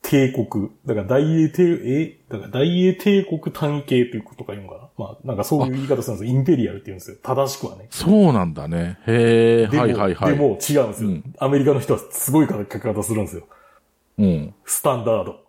[0.01, 0.69] 帝国。
[0.85, 2.19] だから大英帝、え？
[2.29, 6.31] だから大英帝国単位形ということか言うのかなまあ、なんかそういう言い方するんですよ。
[6.31, 7.17] インペリアルって言うんですよ。
[7.21, 7.87] 正しくはね。
[7.89, 8.97] そうなんだね。
[9.05, 9.77] へえ。
[9.77, 10.33] はいはいはい。
[10.33, 13.43] でも違うんですよ、うんアメリカの人はすごい書き方するんですよ。
[14.17, 14.55] うん。
[14.63, 15.39] スタンダード。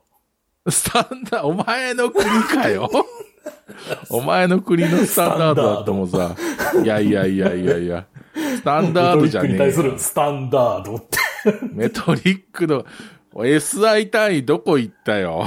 [0.68, 2.90] スタンダード、お前の国かよ。
[4.10, 6.34] お前の国のスタンダードだともさ。
[6.82, 8.06] いやいやいやいやいや。
[8.34, 11.18] スタンダードじゃねえメトリックに対すよるスタンダードって。
[11.72, 12.84] メトリックの
[13.34, 15.44] SI 単位どこ行ったよ？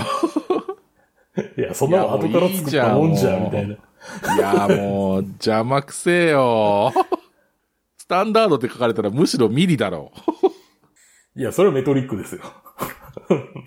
[1.58, 3.76] いや、そんなの後から作ったもんじゃん、みたいな。
[4.36, 6.93] いや、もう、邪魔くせえよ。
[7.97, 10.12] スタンダードって書かれたらむしろミリだろ
[11.36, 12.41] いや、それはメトリックですよ。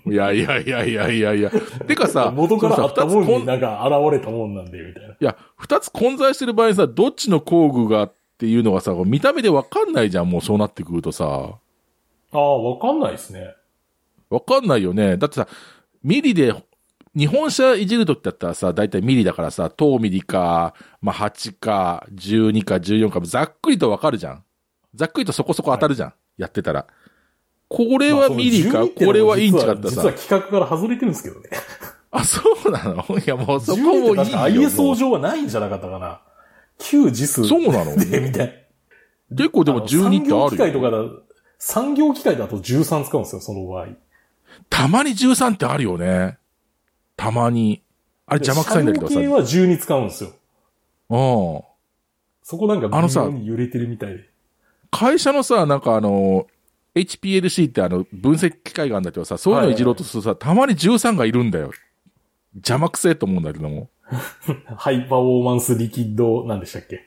[0.05, 0.11] う。
[0.13, 1.51] いやいやいやいやいやいや。
[1.87, 5.13] てかさ、元からあったもんになんか現れたもんなんで、みたいな。
[5.13, 11.57] いや、二つ混在してる場合さ、どっちの工具がっていうのがさ、見た目でわかんないじゃん、もうそうなってくるとさ。
[12.33, 13.55] ああ、わかんないですね。
[14.29, 15.17] わかんないよね。
[15.17, 15.47] だってさ、
[16.03, 16.53] ミリで、
[17.15, 24.43] 日本車いじるときだったらさ、だいたいミリだからさ、等ミリか、まあ、8か、12か、14か、ざっくりとわかるじゃん。
[24.95, 26.13] ざっくりとそこそこ当たるじゃん。
[26.37, 26.87] やってたら。
[27.69, 30.13] これはミリか、まあその12ってのもこれはインチかってさ実は。
[30.13, 31.49] 企画から外れてるんですけどね。
[32.11, 33.05] あ、そうなの？
[33.19, 34.61] いや、もうそこ12もいいよ。
[34.69, 36.21] ISO う上はないんじゃなかったかな。
[36.79, 37.95] 旧次数そうなの？
[37.95, 38.65] で、 みたい
[39.35, 39.79] 結構でな。
[39.79, 40.91] も12ってあ産業機械るよ。
[40.91, 41.23] とかだ、
[41.59, 43.87] 産業機械だと13使うんですよ、その場合。
[44.69, 46.37] たまに13ってあるよね。
[47.15, 47.81] たまに。
[48.25, 49.15] あれ邪魔くさいんだけどさ。
[49.19, 50.31] 系は12使うんですよ。
[51.09, 54.29] そこなんかあのさ微妙に揺れてるみたいで。
[54.91, 56.45] 会社のさ、なんかあの、
[56.95, 61.71] HPLC ってあの、分析機械があるんだけどさ、そういうのいじろうとするとさ、たまに13がいるんだよ。
[62.55, 63.89] 邪魔くせえと思うんだけども。
[64.77, 67.01] ハイパフォーマンスリキッド、なんでしたっけ？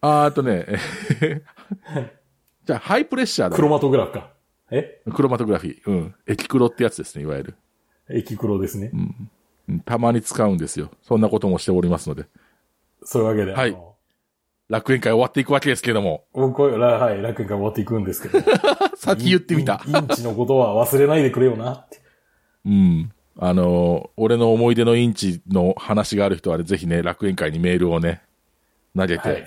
[0.00, 0.66] あーあとね、
[2.64, 4.30] じゃあ、ハイプレッシャーだ、クロマトグラフか。
[4.70, 5.02] え？
[5.14, 5.90] クロマトグラフィー。
[5.90, 6.14] うん。
[6.26, 7.54] エキクロってやつですね、いわゆる。
[8.10, 8.90] 液黒ですね。
[8.92, 9.28] うん
[9.86, 10.90] たまに使うんですよ。
[11.02, 12.26] そんなこともしておりますので。
[13.04, 13.52] そういうわけで。
[13.52, 13.76] はい
[14.68, 16.24] 楽園会終わっていくわけですけども。
[16.32, 18.42] 僕は、らはい、楽園会終わっていくんですけど。
[18.96, 19.90] 先言ってみたイ。
[19.90, 21.98] ンチのことは忘れないでくれよなって。
[22.64, 23.12] うん。
[23.38, 28.22] あのー俺の思い出のインチの話がある人はね、ぜひね、楽園会にメールをね、
[28.96, 29.28] 投げて。
[29.28, 29.44] はい。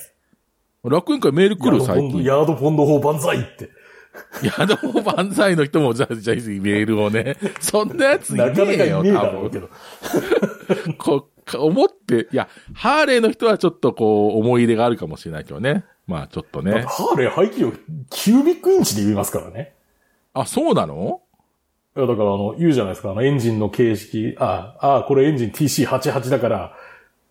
[0.84, 1.82] 楽園会メール来る？
[1.82, 2.24] 最近。
[2.24, 3.70] ヤードポンド法万歳って。
[4.42, 7.38] いや、でも万歳の人も、じゃあ、じゃあ、メールをね。
[7.60, 9.70] そんなやついねなかなかえよ、いねえだ多分。
[10.98, 15.86] こか思って、いや、ハーレーの人はちょっとこう、思い入れがあるかもしれないけどね。
[16.08, 16.82] まあ、ちょっとね。
[16.82, 17.72] ハーレー排気量
[18.10, 19.74] キュービックインチで言いますからね。
[20.34, 21.22] あ、そうなの？
[21.96, 23.12] いや、だからあの、言うじゃないですか。
[23.12, 26.76] あの、エンジンの形式、あ、あ、これエンジン TC88 だから、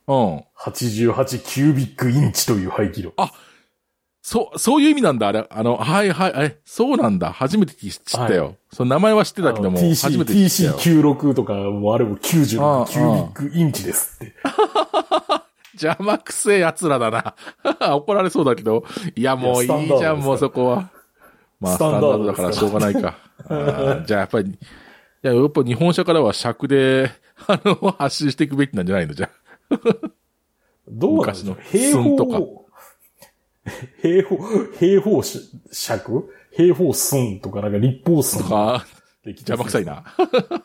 [0.07, 0.45] うん。
[0.59, 3.12] 88キュービックインチという排気量。
[4.27, 5.29] そう、そういう意味なんだ。
[5.29, 7.31] あれ、あの、はいはい、え、そうなんだ。
[7.31, 8.45] 初めて知ったよ。
[8.47, 10.79] はその名前は知ってたけども、TC、て知ったよ。
[10.79, 14.35] TC96 とかもあれも96ああキュービックインチですって。
[15.77, 17.35] 邪魔くせえ奴らだな。
[17.97, 18.85] 怒られそうだけど。
[19.14, 20.91] いや、もういいじゃん、もうそこは。
[21.61, 23.18] まあ、スタンダードだからしょうがないか。
[24.07, 24.57] じゃあやっぱり、い
[25.20, 27.11] や、やっぱ日本車からは尺で、
[27.47, 29.29] あの、発信していくべきなんじゃないのじゃ
[29.70, 29.77] あ
[30.89, 31.57] どうなんでしょう？
[31.57, 32.64] 昔の平寸とか方、
[34.03, 34.37] 平方、
[34.79, 38.87] 平方尺平方寸とかなんか立方寸とか、
[39.25, 39.85] で邪魔くさい。
[39.85, 40.05] な。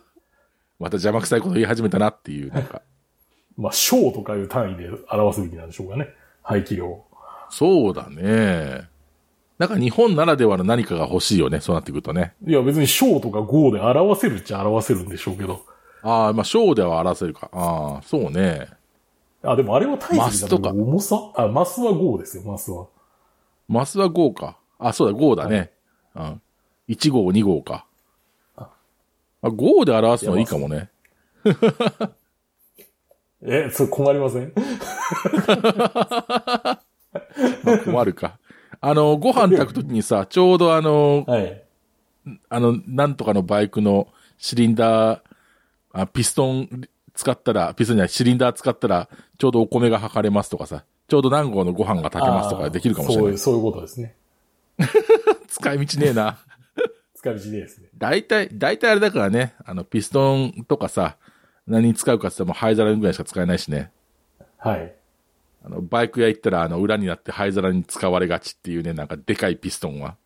[0.79, 2.81] また邪魔くさいこと言い始めたなっていう、なんか。
[3.57, 6.07] まあ、小とかいう単位で表すべきなんでしょうかね。
[6.41, 7.03] 排気量。
[7.49, 8.87] そうだね。
[9.57, 12.33] なんか日本ならではの何かが欲しいよね、そうなってくるとね。
[12.47, 15.61] いや、別に小とか5で表せるっちゃ表せるんでしょうけど。
[16.01, 17.49] ああ、まあ、小では表せるか。
[17.51, 18.69] ああ、そうね。
[19.43, 21.31] あ、でもあれは体マスとか重さ？
[21.35, 22.87] あ、マスは5ですよ、マスは。
[23.67, 24.57] マスは5か。
[24.77, 25.71] あ、そうだ、5だね。
[26.15, 26.41] うん。
[26.89, 27.85] 1号、2号か。
[28.57, 28.69] あ
[29.41, 30.89] あ、5で表すのいいかもね。
[33.41, 34.51] え、それ困りません？
[37.63, 38.37] まあ困るか。
[38.81, 41.63] あの、ご飯炊くときにさ、ちょうどあの、はい。
[42.49, 45.21] あの、なんとかのバイクのシリンダー、
[45.93, 49.09] あピストン使ったら、ピストンじゃない、シリンダー使ったら、
[49.39, 53.23] ちょうどお米が測れますとかさ、ちょうど何号のご飯が炊けますとかできるかもしれない。
[53.23, 54.15] そういう、そういうことですね。
[55.47, 56.37] 使い道ねえな。
[57.15, 57.87] 使い道ですね。
[57.97, 61.15] 大体、大体あれだからね、あの、ピストンとかさ、
[61.65, 63.91] 何に使うかって言ったらもう灰皿ぐらいしか使えないしね。
[64.57, 64.93] はい。
[65.63, 70.17] あの、バイク屋行ったら、あの、裏になって灰皿に使われがちっていうね、なんかでかいピストンは。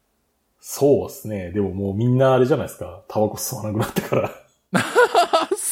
[0.60, 1.52] そうですね。
[1.52, 3.04] でももうみんなあれじゃないですか。
[3.08, 4.32] タバコ吸わなくなってから。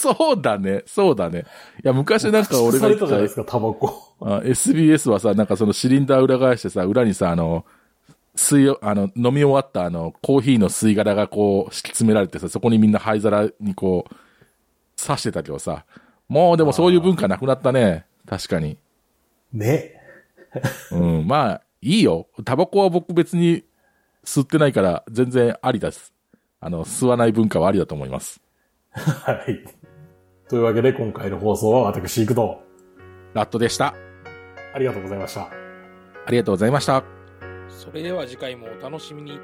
[0.09, 1.45] あ、そうだね、そうだね。
[1.83, 4.15] いや、昔なんか俺が され言ったたじゃないですか、タバコ。
[4.21, 7.65] あ SBS はさ、なんかそのシリンダー裏返してさ、裏にさ、あの、
[8.35, 14.15] 吸いを、あの、飲み終わったあの、コーヒーの吸い殻がこう、敷き詰められてさ、そこにみんな灰皿にこう、
[15.01, 15.85] 刺してたけどさ、
[16.27, 18.05] もうでもそういう文化なくなったね。
[18.25, 18.77] 確かに。
[19.51, 19.99] ね。
[20.91, 22.27] うん、まあ、いいよ。
[22.45, 23.63] タバコは僕別に
[24.23, 26.13] 吸ってないから全然ありです。
[26.59, 28.39] あの、吸わない文化はありだと思います。
[28.91, 29.63] はい。
[30.51, 32.61] というわけで今回の放送は私行くと、
[33.33, 33.95] ラットでした。
[34.75, 35.43] ありがとうございました。
[35.43, 35.49] あ
[36.29, 37.05] りがとうございました。
[37.69, 39.39] それでは次回もお楽しみに。